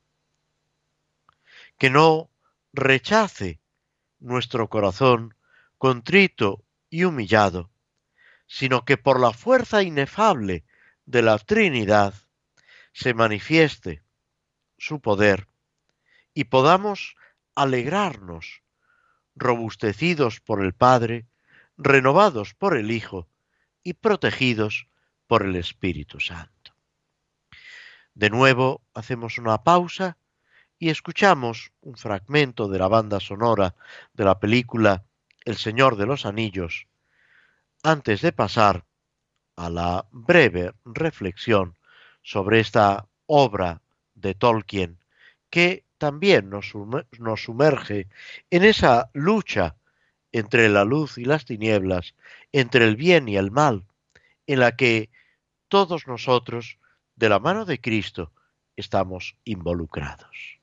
Que 1.80 1.89
no 1.89 2.30
rechace 2.74 3.59
nuestro 4.20 4.70
corazón 4.70 5.34
contrito 5.80 6.63
y 6.91 7.05
humillado, 7.05 7.72
sino 8.45 8.86
que 8.86 8.97
por 8.97 9.20
la 9.20 9.34
fuerza 9.34 9.82
inefable 9.82 10.63
de 11.07 11.24
la 11.24 11.39
Trinidad 11.39 12.13
se 12.93 13.15
manifieste 13.15 14.03
su 14.78 15.01
poder 15.01 15.47
y 16.36 16.43
podamos 16.43 17.15
alegrarnos, 17.55 18.61
robustecidos 19.34 20.39
por 20.39 20.63
el 20.63 20.76
Padre, 20.76 21.26
renovados 21.78 22.53
por 22.53 22.78
el 22.78 22.91
Hijo 22.91 23.28
y 23.82 23.93
protegidos 23.93 24.88
por 25.26 25.43
el 25.43 25.55
Espíritu 25.55 26.20
Santo. 26.20 26.57
De 28.18 28.32
nuevo 28.32 28.82
hacemos 28.95 29.38
una 29.38 29.63
pausa 29.63 30.18
y 30.80 30.89
escuchamos 30.89 31.72
un 31.82 31.97
fragmento 31.97 32.68
de 32.68 32.80
la 32.80 32.88
banda 32.88 33.20
sonora 33.20 33.76
de 34.13 34.26
la 34.26 34.39
película 34.39 35.03
El 35.45 35.55
Señor 35.55 35.97
de 35.97 36.07
los 36.07 36.26
Anillos, 36.26 36.88
antes 37.84 38.24
de 38.24 38.32
pasar 38.32 38.86
a 39.55 39.70
la 39.70 40.07
breve 40.09 40.74
reflexión 40.84 41.78
sobre 42.24 42.59
esta 42.59 43.05
obra 43.28 43.84
de 44.15 44.34
Tolkien 44.34 44.97
que 45.51 45.86
también 45.99 46.49
nos, 46.49 46.74
sumerge 47.39 48.07
en 48.49 48.63
esa 48.63 49.11
lucha 49.13 49.76
entre 50.32 50.70
la 50.70 50.86
luz 50.86 51.20
y 51.20 51.26
las 51.26 51.45
tinieblas, 51.45 52.15
entre 52.51 52.86
el 52.86 52.95
bien 52.95 53.30
y 53.30 53.38
el 53.38 53.51
mal, 53.51 53.86
en 54.47 54.61
la 54.61 54.76
que 54.76 55.11
todos 55.68 56.07
nosotros, 56.07 56.80
de 57.18 57.30
la 57.30 57.39
mano 57.39 57.65
de 57.65 57.82
Cristo, 57.82 58.32
estamos 58.76 59.36
involucrados. 59.43 60.57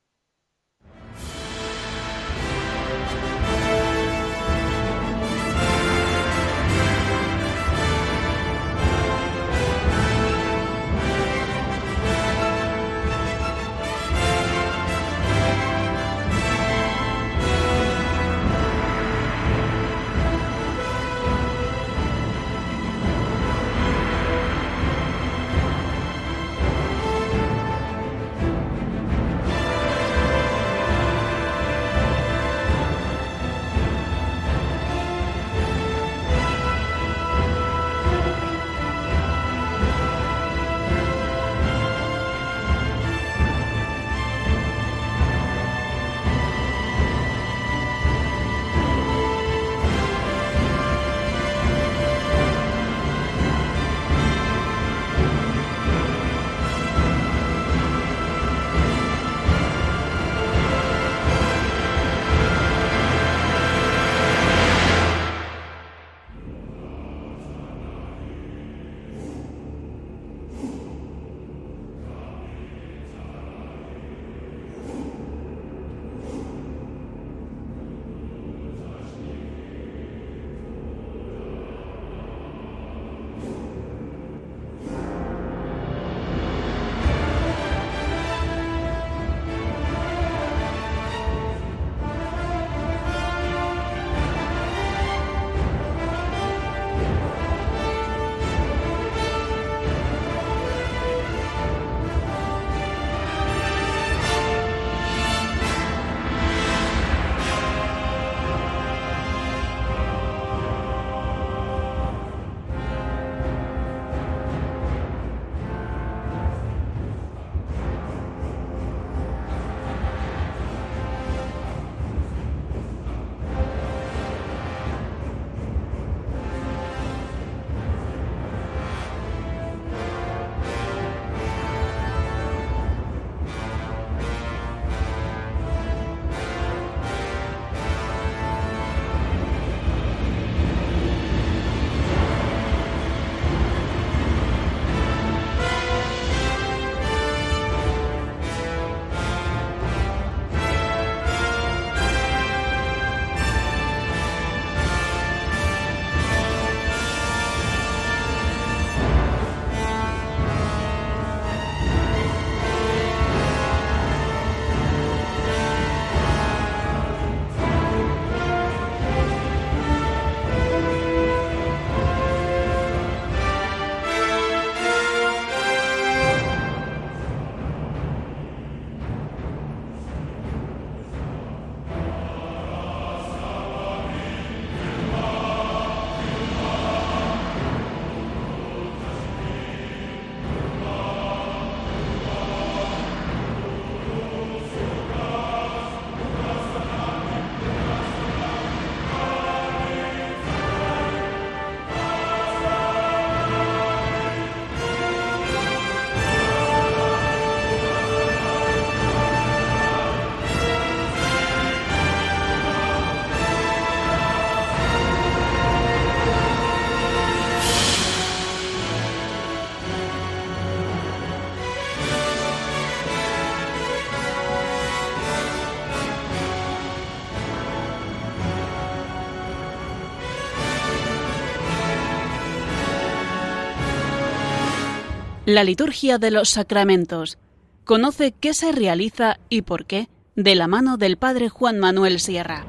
La 235.45 235.63
liturgia 235.63 236.17
de 236.17 236.31
los 236.31 236.49
sacramentos. 236.49 237.37
Conoce 237.83 238.31
qué 238.31 238.55
se 238.55 238.71
realiza 238.71 239.37
y 239.47 239.61
por 239.61 239.85
qué 239.85 240.09
de 240.35 240.55
la 240.55 240.67
mano 240.67 240.97
del 240.97 241.17
Padre 241.17 241.49
Juan 241.49 241.77
Manuel 241.77 242.19
Sierra. 242.19 242.65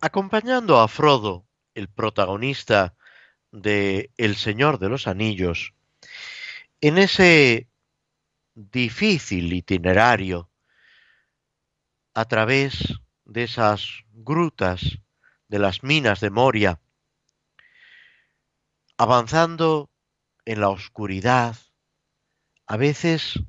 Acompañando 0.00 0.80
a 0.80 0.88
Frodo, 0.88 1.44
el 1.74 1.88
protagonista 1.88 2.94
de 3.52 4.10
El 4.16 4.36
Señor 4.36 4.78
de 4.78 4.88
los 4.88 5.06
Anillos, 5.06 5.74
en 6.80 6.98
ese 6.98 7.68
difícil 8.54 9.52
itinerario 9.52 10.50
a 12.14 12.24
través 12.26 13.00
de 13.24 13.44
esas 13.44 14.04
grutas 14.12 14.98
de 15.48 15.58
las 15.58 15.82
minas 15.82 16.20
de 16.20 16.30
Moria, 16.30 16.80
avanzando 18.96 19.90
en 20.44 20.60
la 20.60 20.68
oscuridad, 20.68 21.56
a 22.66 22.76
veces 22.76 23.40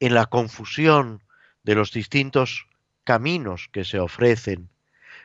en 0.00 0.14
la 0.14 0.26
confusión 0.26 1.22
de 1.62 1.74
los 1.74 1.92
distintos 1.92 2.66
caminos 3.04 3.68
que 3.72 3.84
se 3.84 3.98
ofrecen, 4.00 4.70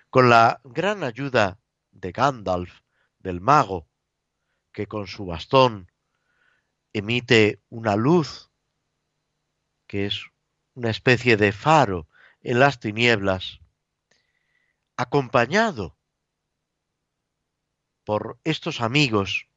con 0.10 0.30
la 0.30 0.62
gran 0.64 1.04
ayuda 1.04 1.60
de 1.92 2.12
Gandalf, 2.12 2.82
del 3.20 3.42
mago, 3.42 3.88
que 4.74 4.88
con 4.88 5.08
su 5.08 5.26
bastón 5.26 5.92
emite 6.92 7.62
una 7.70 7.96
luz 7.96 8.50
que 9.88 10.08
es 10.08 10.26
una 10.74 10.90
especie 10.90 11.38
de 11.38 11.52
faro 11.52 12.08
en 12.42 12.60
las 12.60 12.80
tinieblas, 12.80 13.60
acompañado 14.98 15.96
por 18.04 18.40
estos 18.44 18.82
amigos, 18.82 19.48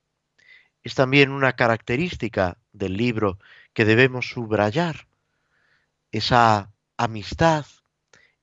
es 0.82 0.94
también 0.94 1.30
una 1.30 1.54
característica 1.54 2.58
del 2.72 2.96
libro 2.96 3.38
que 3.72 3.84
debemos 3.84 4.28
subrayar, 4.28 5.08
esa 6.12 6.72
amistad, 6.96 7.66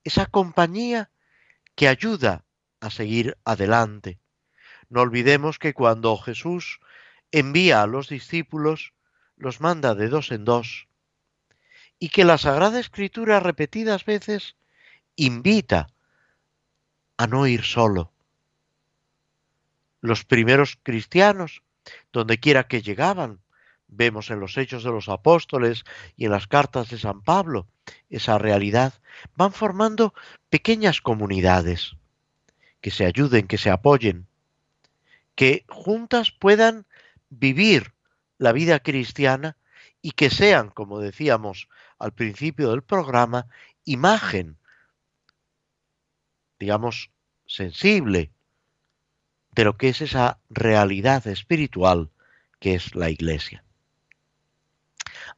esa 0.04 0.26
compañía 0.26 1.10
que 1.76 1.88
ayuda 1.88 2.44
a 2.82 2.90
seguir 2.90 3.38
adelante. 3.46 4.20
No 4.94 5.02
olvidemos 5.02 5.58
que 5.58 5.74
cuando 5.74 6.16
Jesús 6.18 6.80
envía 7.32 7.82
a 7.82 7.88
los 7.88 8.10
discípulos, 8.10 8.94
los 9.38 9.60
manda 9.60 9.96
de 9.96 10.08
dos 10.08 10.32
en 10.32 10.46
dos, 10.46 10.88
y 11.98 12.10
que 12.10 12.26
la 12.26 12.38
Sagrada 12.38 12.80
Escritura 12.80 13.40
repetidas 13.40 14.06
veces 14.06 14.56
invita 15.16 15.88
a 17.18 17.26
no 17.26 17.48
ir 17.48 17.64
solo. 17.64 18.14
Los 20.00 20.26
primeros 20.26 20.78
cristianos, 20.84 21.64
donde 22.12 22.40
quiera 22.40 22.68
que 22.68 22.84
llegaban, 22.84 23.40
vemos 23.88 24.30
en 24.30 24.40
los 24.40 24.58
hechos 24.60 24.84
de 24.84 24.92
los 24.92 25.10
apóstoles 25.10 25.86
y 26.16 26.26
en 26.26 26.32
las 26.34 26.46
cartas 26.46 26.92
de 26.92 27.00
San 27.00 27.24
Pablo 27.24 27.68
esa 28.12 28.38
realidad, 28.38 28.94
van 29.36 29.54
formando 29.54 30.14
pequeñas 30.52 31.02
comunidades 31.02 31.96
que 32.80 32.92
se 32.92 33.08
ayuden, 33.08 33.48
que 33.48 33.58
se 33.58 33.72
apoyen, 33.72 34.28
que 35.36 35.66
juntas 35.68 36.32
puedan 36.32 36.86
vivir 37.30 37.94
la 38.38 38.52
vida 38.52 38.80
cristiana 38.80 39.58
y 40.02 40.12
que 40.12 40.30
sean, 40.30 40.70
como 40.70 41.00
decíamos 41.00 41.70
al 41.98 42.14
principio 42.14 42.72
del 42.72 42.84
programa, 42.84 43.48
imagen, 43.86 44.58
digamos, 46.60 47.12
sensible 47.46 48.32
de 49.52 49.64
lo 49.64 49.78
que 49.78 49.90
es 49.90 50.02
esa 50.02 50.40
realidad 50.50 51.26
espiritual 51.28 52.10
que 52.60 52.76
es 52.76 52.96
la 52.96 53.10
Iglesia. 53.10 53.64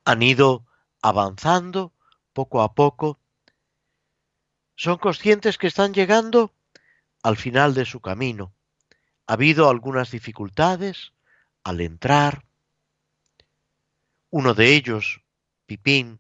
Han 0.04 0.22
ido 0.22 0.66
avanzando 1.02 1.94
poco 2.34 2.62
a 2.62 2.74
poco, 2.74 3.20
son 4.76 4.98
conscientes 4.98 5.58
que 5.58 5.68
están 5.68 5.94
llegando 5.94 6.54
al 7.24 7.38
final 7.38 7.74
de 7.74 7.86
su 7.86 8.02
camino. 8.02 8.54
Ha 9.28 9.34
habido 9.34 9.70
algunas 9.70 10.12
dificultades 10.12 11.14
al 11.64 11.82
entrar. 11.82 12.46
Uno 14.30 14.54
de 14.54 14.76
ellos, 14.76 15.22
Pipín, 15.66 16.20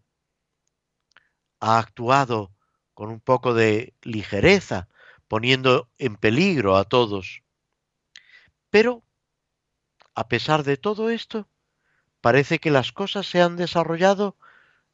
ha 1.59 1.77
actuado 1.77 2.51
con 2.93 3.09
un 3.09 3.19
poco 3.19 3.53
de 3.53 3.93
ligereza, 4.01 4.87
poniendo 5.27 5.89
en 5.97 6.15
peligro 6.15 6.77
a 6.77 6.85
todos. 6.85 7.43
Pero, 8.69 9.03
a 10.15 10.27
pesar 10.27 10.63
de 10.63 10.77
todo 10.77 11.09
esto, 11.09 11.47
parece 12.21 12.59
que 12.59 12.71
las 12.71 12.91
cosas 12.91 13.27
se 13.27 13.41
han 13.41 13.55
desarrollado 13.55 14.37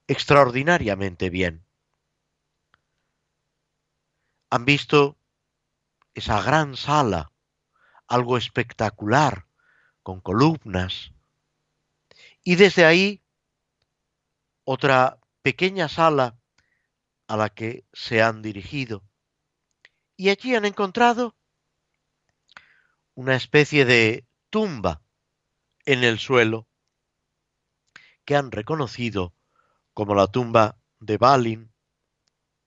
extraordinariamente 0.07 1.29
bien. 1.29 1.65
Han 4.49 4.65
visto 4.65 5.17
esa 6.13 6.41
gran 6.41 6.75
sala, 6.75 7.30
algo 8.11 8.35
espectacular, 8.35 9.47
con 10.03 10.19
columnas, 10.19 11.13
y 12.43 12.55
desde 12.55 12.83
ahí 12.83 13.23
otra 14.65 15.17
pequeña 15.41 15.87
sala 15.87 16.37
a 17.27 17.37
la 17.37 17.49
que 17.49 17.85
se 17.93 18.21
han 18.21 18.41
dirigido. 18.41 19.01
Y 20.17 20.27
allí 20.27 20.55
han 20.55 20.65
encontrado 20.65 21.37
una 23.15 23.35
especie 23.35 23.85
de 23.85 24.27
tumba 24.49 25.01
en 25.85 26.03
el 26.03 26.19
suelo 26.19 26.67
que 28.25 28.35
han 28.35 28.51
reconocido 28.51 29.33
como 29.93 30.15
la 30.15 30.27
tumba 30.27 30.77
de 30.99 31.17
Balin, 31.17 31.71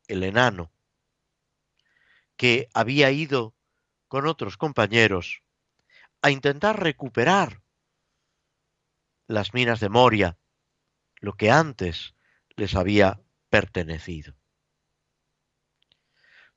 el 0.08 0.22
enano, 0.22 0.72
que 2.38 2.70
había 2.72 3.10
ido 3.10 3.54
con 4.08 4.26
otros 4.26 4.56
compañeros 4.56 5.42
a 6.22 6.30
intentar 6.30 6.82
recuperar 6.82 7.62
las 9.26 9.54
minas 9.54 9.80
de 9.80 9.88
Moria, 9.88 10.38
lo 11.20 11.34
que 11.36 11.50
antes 11.50 12.14
les 12.56 12.74
había 12.74 13.20
pertenecido. 13.48 14.34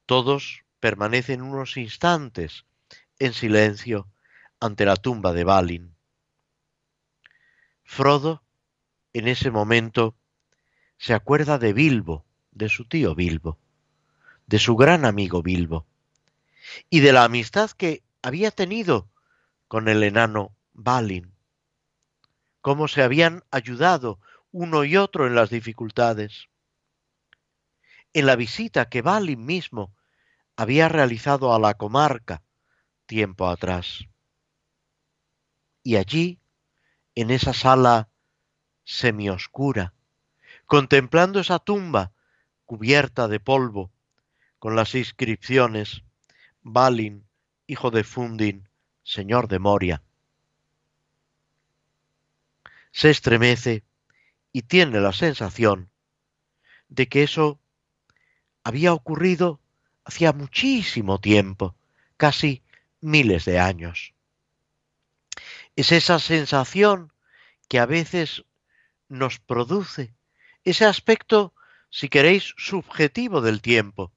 Todos 0.06 0.64
permanecen 0.80 1.42
unos 1.42 1.78
instantes 1.78 2.66
en 3.20 3.34
silencio 3.34 4.10
ante 4.60 4.86
la 4.86 4.96
tumba 4.96 5.34
de 5.34 5.44
Balin. 5.44 5.96
Frodo, 7.84 8.44
en 9.14 9.28
ese 9.28 9.52
momento, 9.52 10.18
se 10.98 11.14
acuerda 11.14 11.58
de 11.58 11.74
Bilbo, 11.74 12.26
de 12.52 12.70
su 12.70 12.86
tío 12.86 13.16
Bilbo, 13.16 13.60
de 14.46 14.60
su 14.60 14.76
gran 14.76 15.06
amigo 15.06 15.42
Bilbo, 15.42 15.86
y 16.90 17.00
de 17.02 17.14
la 17.14 17.24
amistad 17.24 17.72
que 17.72 18.04
había 18.22 18.52
tenido 18.52 19.10
con 19.68 19.88
el 19.88 20.04
enano 20.04 20.56
Balin, 20.74 21.34
cómo 22.62 22.88
se 22.88 23.02
habían 23.02 23.44
ayudado 23.52 24.20
uno 24.52 24.84
y 24.84 24.98
otro 24.98 25.28
en 25.28 25.36
las 25.36 25.50
dificultades. 25.50 26.50
En 28.14 28.26
la 28.26 28.36
visita 28.36 28.90
que 28.90 29.02
Balin 29.02 29.46
mismo 29.46 29.96
había 30.56 30.90
realizado 30.90 31.54
a 31.54 31.60
la 31.60 31.76
comarca 31.76 32.44
tiempo 33.06 33.48
atrás. 33.48 34.06
Y 35.84 35.96
allí, 35.96 36.40
en 37.16 37.32
esa 37.32 37.54
sala 37.54 38.10
semioscura, 38.84 39.94
contemplando 40.66 41.40
esa 41.40 41.60
tumba 41.60 42.12
cubierta 42.66 43.28
de 43.28 43.40
polvo, 43.40 43.92
con 44.60 44.76
las 44.76 44.96
inscripciones 44.96 46.04
Balin, 46.70 47.26
hijo 47.66 47.92
de 47.92 48.04
Fundin, 48.04 48.68
señor 49.04 49.48
de 49.48 49.58
Moria. 49.58 50.04
Se 52.92 53.10
estremece 53.10 53.86
y 54.52 54.64
tiene 54.64 55.00
la 55.00 55.14
sensación 55.14 55.90
de 56.90 57.08
que 57.08 57.24
eso 57.24 57.62
había 58.64 58.94
ocurrido 58.94 59.62
hacía 60.04 60.34
muchísimo 60.34 61.20
tiempo, 61.20 61.78
casi 62.18 62.64
miles 63.00 63.46
de 63.46 63.60
años. 63.60 64.14
Es 65.78 65.94
esa 65.94 66.20
sensación 66.20 67.14
que 67.70 67.80
a 67.80 67.86
veces 67.86 68.44
nos 69.08 69.40
produce 69.40 70.16
ese 70.66 70.84
aspecto, 70.84 71.54
si 71.90 72.10
queréis, 72.10 72.54
subjetivo 72.58 73.40
del 73.40 73.62
tiempo, 73.62 74.12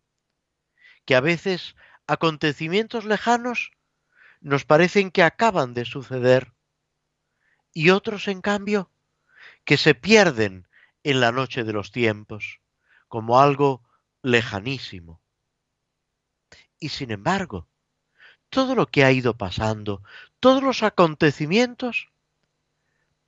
que 1.05 1.15
a 1.15 1.21
veces 1.21 1.77
acontecimientos 2.11 3.05
lejanos 3.05 3.71
nos 4.41 4.65
parecen 4.65 5.13
que 5.13 5.23
acaban 5.23 5.75
de 5.75 5.85
suceder 5.85 6.53
y 7.73 7.91
otros, 7.91 8.27
en 8.27 8.41
cambio, 8.41 8.91
que 9.65 9.77
se 9.77 9.95
pierden 9.95 10.67
en 11.05 11.21
la 11.21 11.31
noche 11.31 11.63
de 11.63 11.73
los 11.73 11.93
tiempos, 11.93 12.61
como 13.07 13.39
algo 13.39 13.85
lejanísimo. 14.23 15.21
Y 16.81 16.89
sin 16.89 17.13
embargo, 17.13 17.69
todo 18.49 18.75
lo 18.75 18.87
que 18.87 19.05
ha 19.05 19.13
ido 19.13 19.37
pasando, 19.39 20.03
todos 20.41 20.65
los 20.65 20.83
acontecimientos, 20.83 22.11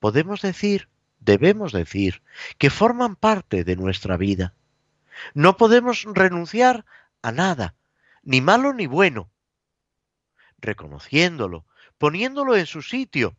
podemos 0.00 0.42
decir, 0.42 0.88
debemos 1.20 1.70
decir, 1.70 2.24
que 2.58 2.68
forman 2.68 3.14
parte 3.14 3.62
de 3.62 3.76
nuestra 3.76 4.16
vida. 4.16 4.54
No 5.34 5.56
podemos 5.56 6.04
renunciar 6.04 6.84
a 7.22 7.30
nada, 7.30 7.76
ni 8.22 8.40
malo 8.40 8.72
ni 8.72 8.86
bueno, 8.86 9.30
reconociéndolo, 10.58 11.66
poniéndolo 11.98 12.56
en 12.56 12.66
su 12.66 12.82
sitio, 12.82 13.36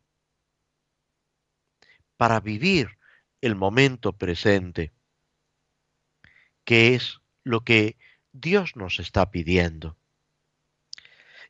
para 2.16 2.40
vivir 2.40 2.98
el 3.40 3.56
momento 3.56 4.12
presente, 4.12 4.92
que 6.64 6.94
es 6.94 7.20
lo 7.42 7.64
que 7.64 7.98
Dios 8.32 8.76
nos 8.76 9.00
está 9.00 9.30
pidiendo. 9.30 9.96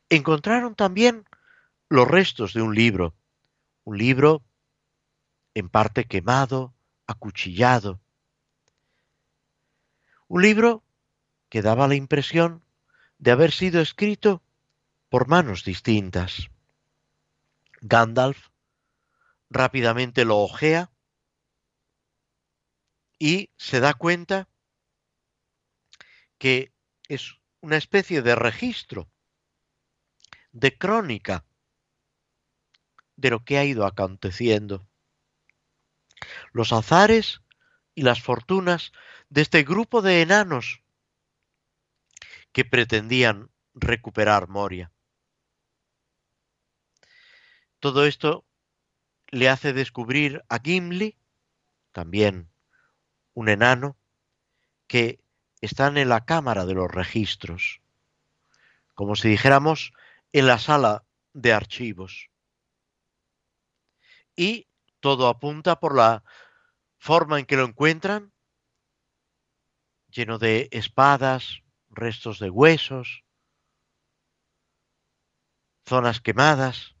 Encontraron 0.09 0.75
también 0.75 1.25
los 1.89 2.07
restos 2.07 2.53
de 2.53 2.61
un 2.61 2.75
libro, 2.75 3.15
un 3.83 3.97
libro 3.97 4.43
en 5.53 5.69
parte 5.69 6.05
quemado, 6.05 6.75
acuchillado, 7.07 8.01
un 10.27 10.41
libro 10.41 10.83
que 11.49 11.61
daba 11.61 11.87
la 11.87 11.95
impresión 11.95 12.64
de 13.17 13.31
haber 13.31 13.51
sido 13.51 13.81
escrito 13.81 14.43
por 15.09 15.27
manos 15.27 15.63
distintas. 15.63 16.49
Gandalf 17.81 18.49
rápidamente 19.49 20.25
lo 20.25 20.39
ojea 20.39 20.91
y 23.17 23.51
se 23.57 23.79
da 23.79 23.93
cuenta 23.93 24.49
que 26.37 26.73
es 27.07 27.35
una 27.61 27.77
especie 27.77 28.21
de 28.21 28.35
registro, 28.35 29.09
de 30.51 30.77
crónica 30.77 31.45
de 33.15 33.29
lo 33.29 33.43
que 33.45 33.57
ha 33.57 33.65
ido 33.65 33.85
aconteciendo. 33.85 34.87
Los 36.51 36.73
azares 36.73 37.41
y 37.93 38.01
las 38.01 38.21
fortunas 38.21 38.91
de 39.29 39.41
este 39.41 39.63
grupo 39.63 40.01
de 40.01 40.21
enanos 40.21 40.81
que 42.55 42.63
pretendían 42.63 43.51
recuperar 43.73 44.47
Moria. 44.47 44.89
Todo 47.81 48.05
esto 48.05 48.45
le 49.27 49.49
hace 49.49 49.73
descubrir 49.73 50.41
a 50.47 50.59
Gimli, 50.59 51.17
también 51.91 52.49
un 53.33 53.49
enano, 53.49 53.97
que 54.87 55.19
están 55.59 55.97
en 55.97 56.07
la 56.07 56.23
cámara 56.23 56.65
de 56.65 56.75
los 56.75 56.89
registros, 56.89 57.81
como 58.93 59.17
si 59.17 59.27
dijéramos 59.27 59.91
en 60.31 60.47
la 60.47 60.57
sala 60.57 61.03
de 61.33 61.51
archivos. 61.51 62.29
Y 64.33 64.69
todo 65.01 65.27
apunta 65.27 65.81
por 65.81 65.93
la 65.93 66.23
forma 66.99 67.37
en 67.37 67.45
que 67.45 67.57
lo 67.57 67.65
encuentran, 67.65 68.31
lleno 70.07 70.37
de 70.37 70.69
espadas, 70.71 71.64
restos 71.95 72.39
de 72.39 72.49
huesos, 72.49 73.23
zonas 75.85 76.19
quemadas, 76.19 76.95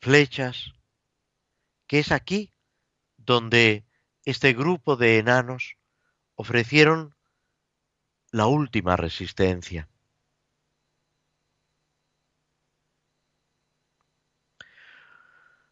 flechas, 0.00 0.72
que 1.86 1.98
es 1.98 2.12
aquí 2.12 2.52
donde 3.16 3.86
este 4.24 4.52
grupo 4.52 4.96
de 4.96 5.18
enanos 5.18 5.76
ofrecieron 6.34 7.16
la 8.30 8.46
última 8.46 8.96
resistencia. 8.96 9.88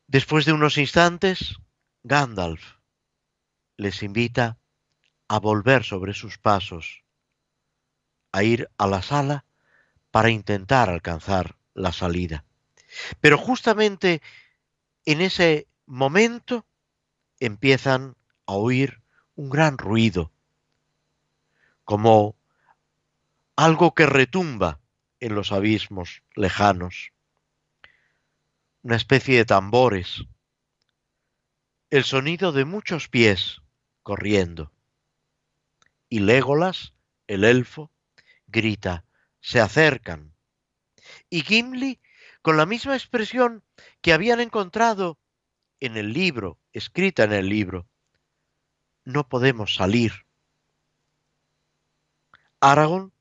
Después 0.07 0.45
de 0.45 0.53
unos 0.53 0.79
instantes, 0.79 1.57
Gandalf 2.03 2.77
les 3.77 4.03
invita 4.03 4.59
a 5.29 5.39
volver 5.41 5.83
sobre 5.85 6.15
sus 6.15 6.39
pasos, 6.39 7.04
a 8.35 8.43
ir 8.43 8.69
a 8.79 8.89
la 8.89 9.01
sala 9.01 9.45
para 10.11 10.29
intentar 10.29 10.91
alcanzar 10.91 11.57
la 11.73 11.93
salida. 11.93 12.45
Pero 13.21 13.39
justamente 13.39 14.23
en 15.05 15.21
ese 15.21 15.69
momento 15.87 16.67
empiezan 17.39 18.17
a 18.47 18.55
oír 18.55 19.03
un 19.37 19.51
gran 19.51 19.79
ruido, 19.79 20.33
como 21.85 22.35
algo 23.55 23.95
que 23.95 24.07
retumba 24.07 24.81
en 25.21 25.37
los 25.37 25.53
abismos 25.53 26.25
lejanos, 26.35 27.13
una 28.83 28.97
especie 28.97 29.37
de 29.37 29.45
tambores, 29.45 30.25
el 31.91 32.03
sonido 32.03 32.51
de 32.51 32.65
muchos 32.65 33.09
pies 33.09 33.63
corriendo. 34.03 34.73
Y 36.09 36.19
Légolas, 36.19 36.95
el 37.29 37.45
elfo, 37.45 37.94
grita, 38.55 39.05
se 39.41 39.61
acercan. 39.61 40.35
Y 41.29 41.43
Gimli, 41.43 42.01
con 42.41 42.57
la 42.57 42.65
misma 42.65 42.95
expresión 42.95 43.65
que 44.01 44.13
habían 44.13 44.41
encontrado 44.41 45.19
en 45.81 45.97
el 45.97 46.13
libro, 46.13 46.61
escrita 46.73 47.25
en 47.25 47.33
el 47.33 47.49
libro, 47.49 47.89
no 49.05 49.29
podemos 49.29 49.75
salir. 49.75 50.13
Aragón 52.61 53.13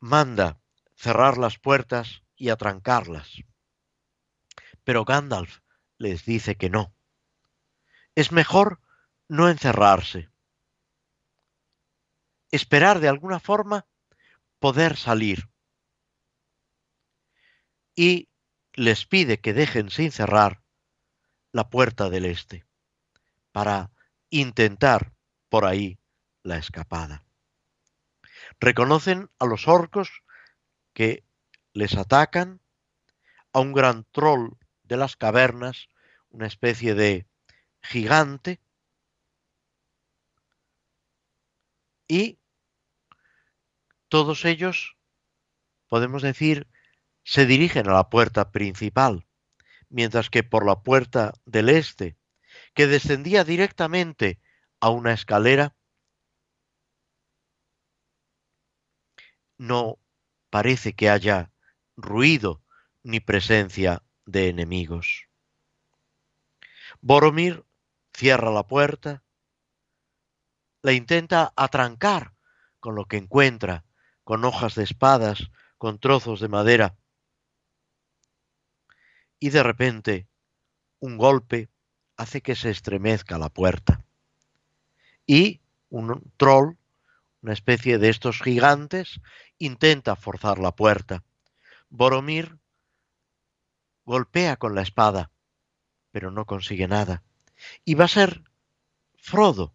manda 0.00 0.60
cerrar 0.96 1.36
las 1.36 1.58
puertas 1.58 2.22
y 2.34 2.48
atrancarlas. 2.48 3.28
Pero 4.84 5.04
Gandalf 5.04 5.60
les 5.98 6.24
dice 6.24 6.56
que 6.56 6.70
no. 6.70 6.94
Es 8.14 8.32
mejor 8.32 8.80
no 9.28 9.48
encerrarse. 9.48 10.30
Esperar 12.50 13.00
de 13.00 13.08
alguna 13.08 13.40
forma 13.40 13.86
poder 14.58 14.96
salir. 14.96 15.48
Y 17.94 18.28
les 18.74 19.06
pide 19.06 19.40
que 19.40 19.52
dejen 19.52 19.90
sin 19.90 20.12
cerrar 20.12 20.62
la 21.52 21.68
puerta 21.68 22.10
del 22.10 22.24
este 22.24 22.64
para 23.52 23.90
intentar 24.30 25.12
por 25.48 25.64
ahí 25.64 25.98
la 26.42 26.58
escapada. 26.58 27.24
Reconocen 28.60 29.30
a 29.38 29.46
los 29.46 29.68
orcos 29.68 30.22
que 30.92 31.24
les 31.72 31.96
atacan, 31.96 32.60
a 33.52 33.60
un 33.60 33.72
gran 33.72 34.04
troll 34.12 34.58
de 34.82 34.96
las 34.96 35.16
cavernas, 35.16 35.88
una 36.30 36.46
especie 36.46 36.94
de 36.94 37.26
gigante, 37.82 38.60
y 42.08 42.37
todos 44.08 44.44
ellos, 44.44 44.96
podemos 45.86 46.22
decir, 46.22 46.68
se 47.24 47.46
dirigen 47.46 47.88
a 47.88 47.92
la 47.92 48.08
puerta 48.08 48.50
principal, 48.50 49.26
mientras 49.88 50.30
que 50.30 50.42
por 50.42 50.66
la 50.66 50.82
puerta 50.82 51.34
del 51.44 51.68
este, 51.68 52.16
que 52.74 52.86
descendía 52.86 53.44
directamente 53.44 54.40
a 54.80 54.90
una 54.90 55.12
escalera, 55.12 55.74
no 59.58 59.98
parece 60.50 60.94
que 60.94 61.10
haya 61.10 61.52
ruido 61.96 62.62
ni 63.02 63.20
presencia 63.20 64.02
de 64.24 64.48
enemigos. 64.48 65.28
Boromir 67.00 67.64
cierra 68.14 68.50
la 68.50 68.66
puerta, 68.66 69.22
la 70.82 70.92
intenta 70.92 71.52
atrancar 71.56 72.34
con 72.80 72.94
lo 72.94 73.06
que 73.06 73.16
encuentra, 73.16 73.84
con 74.28 74.44
hojas 74.44 74.74
de 74.74 74.84
espadas, 74.84 75.50
con 75.78 75.98
trozos 75.98 76.38
de 76.40 76.48
madera, 76.48 76.98
y 79.40 79.48
de 79.48 79.62
repente 79.62 80.28
un 81.00 81.16
golpe 81.16 81.70
hace 82.18 82.42
que 82.42 82.54
se 82.54 82.68
estremezca 82.68 83.38
la 83.38 83.48
puerta. 83.48 84.04
Y 85.26 85.62
un 85.88 86.30
troll, 86.36 86.76
una 87.40 87.54
especie 87.54 87.96
de 87.96 88.10
estos 88.10 88.42
gigantes, 88.42 89.22
intenta 89.56 90.14
forzar 90.14 90.58
la 90.58 90.76
puerta. 90.76 91.24
Boromir 91.88 92.58
golpea 94.04 94.58
con 94.58 94.74
la 94.74 94.82
espada, 94.82 95.30
pero 96.10 96.30
no 96.30 96.44
consigue 96.44 96.86
nada. 96.86 97.22
Y 97.82 97.94
va 97.94 98.04
a 98.04 98.08
ser 98.08 98.42
Frodo, 99.16 99.72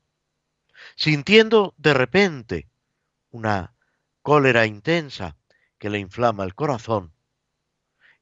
sintiendo 0.95 1.73
de 1.77 1.95
repente 1.95 2.69
una 3.31 3.73
cólera 4.23 4.65
intensa 4.65 5.37
que 5.77 5.89
le 5.89 5.99
inflama 5.99 6.45
el 6.45 6.55
corazón, 6.55 7.13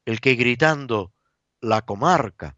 el 0.04 0.20
que 0.20 0.34
gritando 0.36 1.14
la 1.62 1.84
comarca 1.84 2.58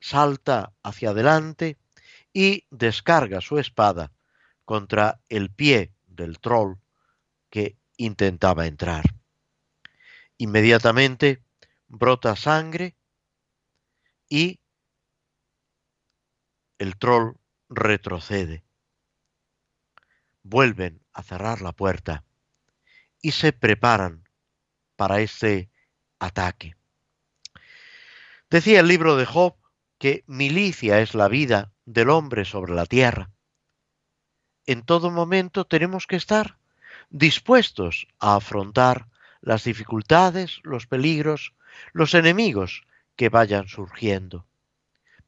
salta 0.00 0.72
hacia 0.82 1.10
adelante 1.10 1.76
y 2.32 2.66
descarga 2.70 3.42
su 3.42 3.58
espada 3.58 4.12
contra 4.64 5.20
el 5.28 5.50
pie 5.50 5.92
del 6.06 6.38
troll 6.40 6.78
que 7.50 7.76
intentaba 7.98 8.66
entrar. 8.66 9.04
Inmediatamente 10.38 11.42
brota 11.86 12.34
sangre 12.34 12.96
y 14.28 14.60
el 16.78 16.96
troll 16.96 17.34
retrocede. 17.68 18.64
Vuelven 20.42 21.04
a 21.12 21.22
cerrar 21.22 21.60
la 21.60 21.72
puerta 21.72 22.24
y 23.20 23.32
se 23.32 23.52
preparan 23.52 24.24
para 24.96 25.20
este 25.20 25.70
ataque. 26.18 26.76
Decía 28.50 28.80
el 28.80 28.88
libro 28.88 29.16
de 29.16 29.26
Job 29.26 29.56
que 29.98 30.24
milicia 30.26 31.00
es 31.00 31.14
la 31.14 31.28
vida 31.28 31.72
del 31.84 32.10
hombre 32.10 32.44
sobre 32.44 32.74
la 32.74 32.86
tierra. 32.86 33.30
En 34.66 34.82
todo 34.82 35.10
momento 35.10 35.66
tenemos 35.66 36.06
que 36.06 36.16
estar 36.16 36.58
dispuestos 37.10 38.06
a 38.18 38.36
afrontar 38.36 39.08
las 39.40 39.64
dificultades, 39.64 40.60
los 40.62 40.86
peligros, 40.86 41.54
los 41.92 42.14
enemigos 42.14 42.82
que 43.16 43.28
vayan 43.28 43.68
surgiendo. 43.68 44.46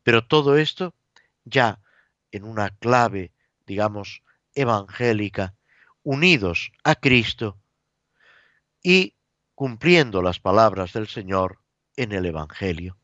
Pero 0.03 0.27
todo 0.27 0.57
esto 0.57 0.95
ya 1.45 1.81
en 2.31 2.45
una 2.45 2.71
clave, 2.71 3.33
digamos, 3.67 4.23
evangélica, 4.55 5.55
unidos 6.03 6.73
a 6.85 6.95
Cristo 6.95 7.59
y 8.83 9.17
cumpliendo 9.55 10.23
las 10.23 10.41
palabras 10.41 10.93
del 10.93 11.07
Señor 11.07 11.61
en 11.97 12.13
el 12.13 12.27
Evangelio. 12.27 12.97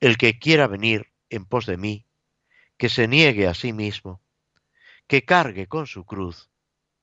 El 0.00 0.16
que 0.16 0.38
quiera 0.38 0.66
venir 0.66 1.12
en 1.30 1.44
pos 1.44 1.66
de 1.66 1.76
mí, 1.76 2.06
que 2.76 2.88
se 2.88 3.08
niegue 3.08 3.48
a 3.48 3.54
sí 3.54 3.72
mismo, 3.72 4.22
que 5.06 5.24
cargue 5.24 5.66
con 5.66 5.86
su 5.86 6.04
cruz 6.04 6.50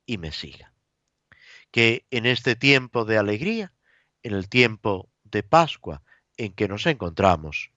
y 0.05 0.17
me 0.17 0.31
siga. 0.31 0.71
Que 1.71 2.05
en 2.11 2.25
este 2.25 2.55
tiempo 2.55 3.03
de 3.03 3.17
alegría, 3.17 3.73
en 4.23 4.33
el 4.33 4.47
tiempo 4.47 5.09
de 5.23 5.43
Pascua 5.43 6.03
en 6.37 6.53
que 6.53 6.67
nos 6.67 6.85
encontramos, 6.85 7.71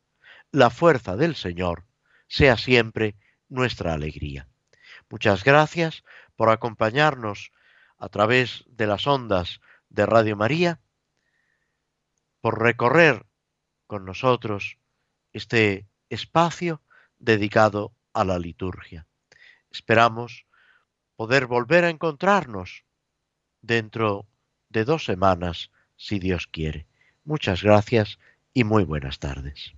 la 0.53 0.71
fuerza 0.71 1.17
del 1.17 1.35
Señor 1.35 1.85
sea 2.29 2.57
siempre 2.57 3.17
nuestra 3.49 3.95
alegría. 3.95 4.49
Muchas 5.11 5.43
gracias 5.45 6.05
por 6.37 6.51
acompañarnos 6.51 7.53
a 7.99 8.09
través 8.09 8.65
de 8.69 8.87
las 8.87 9.07
ondas 9.07 9.61
de 9.91 10.07
Radio 10.07 10.37
María, 10.37 10.81
por 12.41 12.63
recorrer 12.63 13.27
con 13.87 14.05
nosotros 14.05 14.79
este 15.33 15.87
espacio 16.11 16.83
dedicado 17.19 17.93
a 18.13 18.25
la 18.25 18.39
liturgia. 18.39 19.07
Esperamos 19.71 20.47
poder 21.17 21.47
volver 21.47 21.85
a 21.85 21.91
encontrarnos 21.91 22.85
dentro 23.61 24.27
de 24.69 24.85
dos 24.85 25.05
semanas, 25.05 25.71
si 25.97 26.19
Dios 26.19 26.47
quiere. 26.47 26.87
Muchas 27.25 27.63
gracias 27.63 28.19
y 28.55 28.65
muy 28.65 28.85
buenas 28.85 29.19
tardes. 29.19 29.78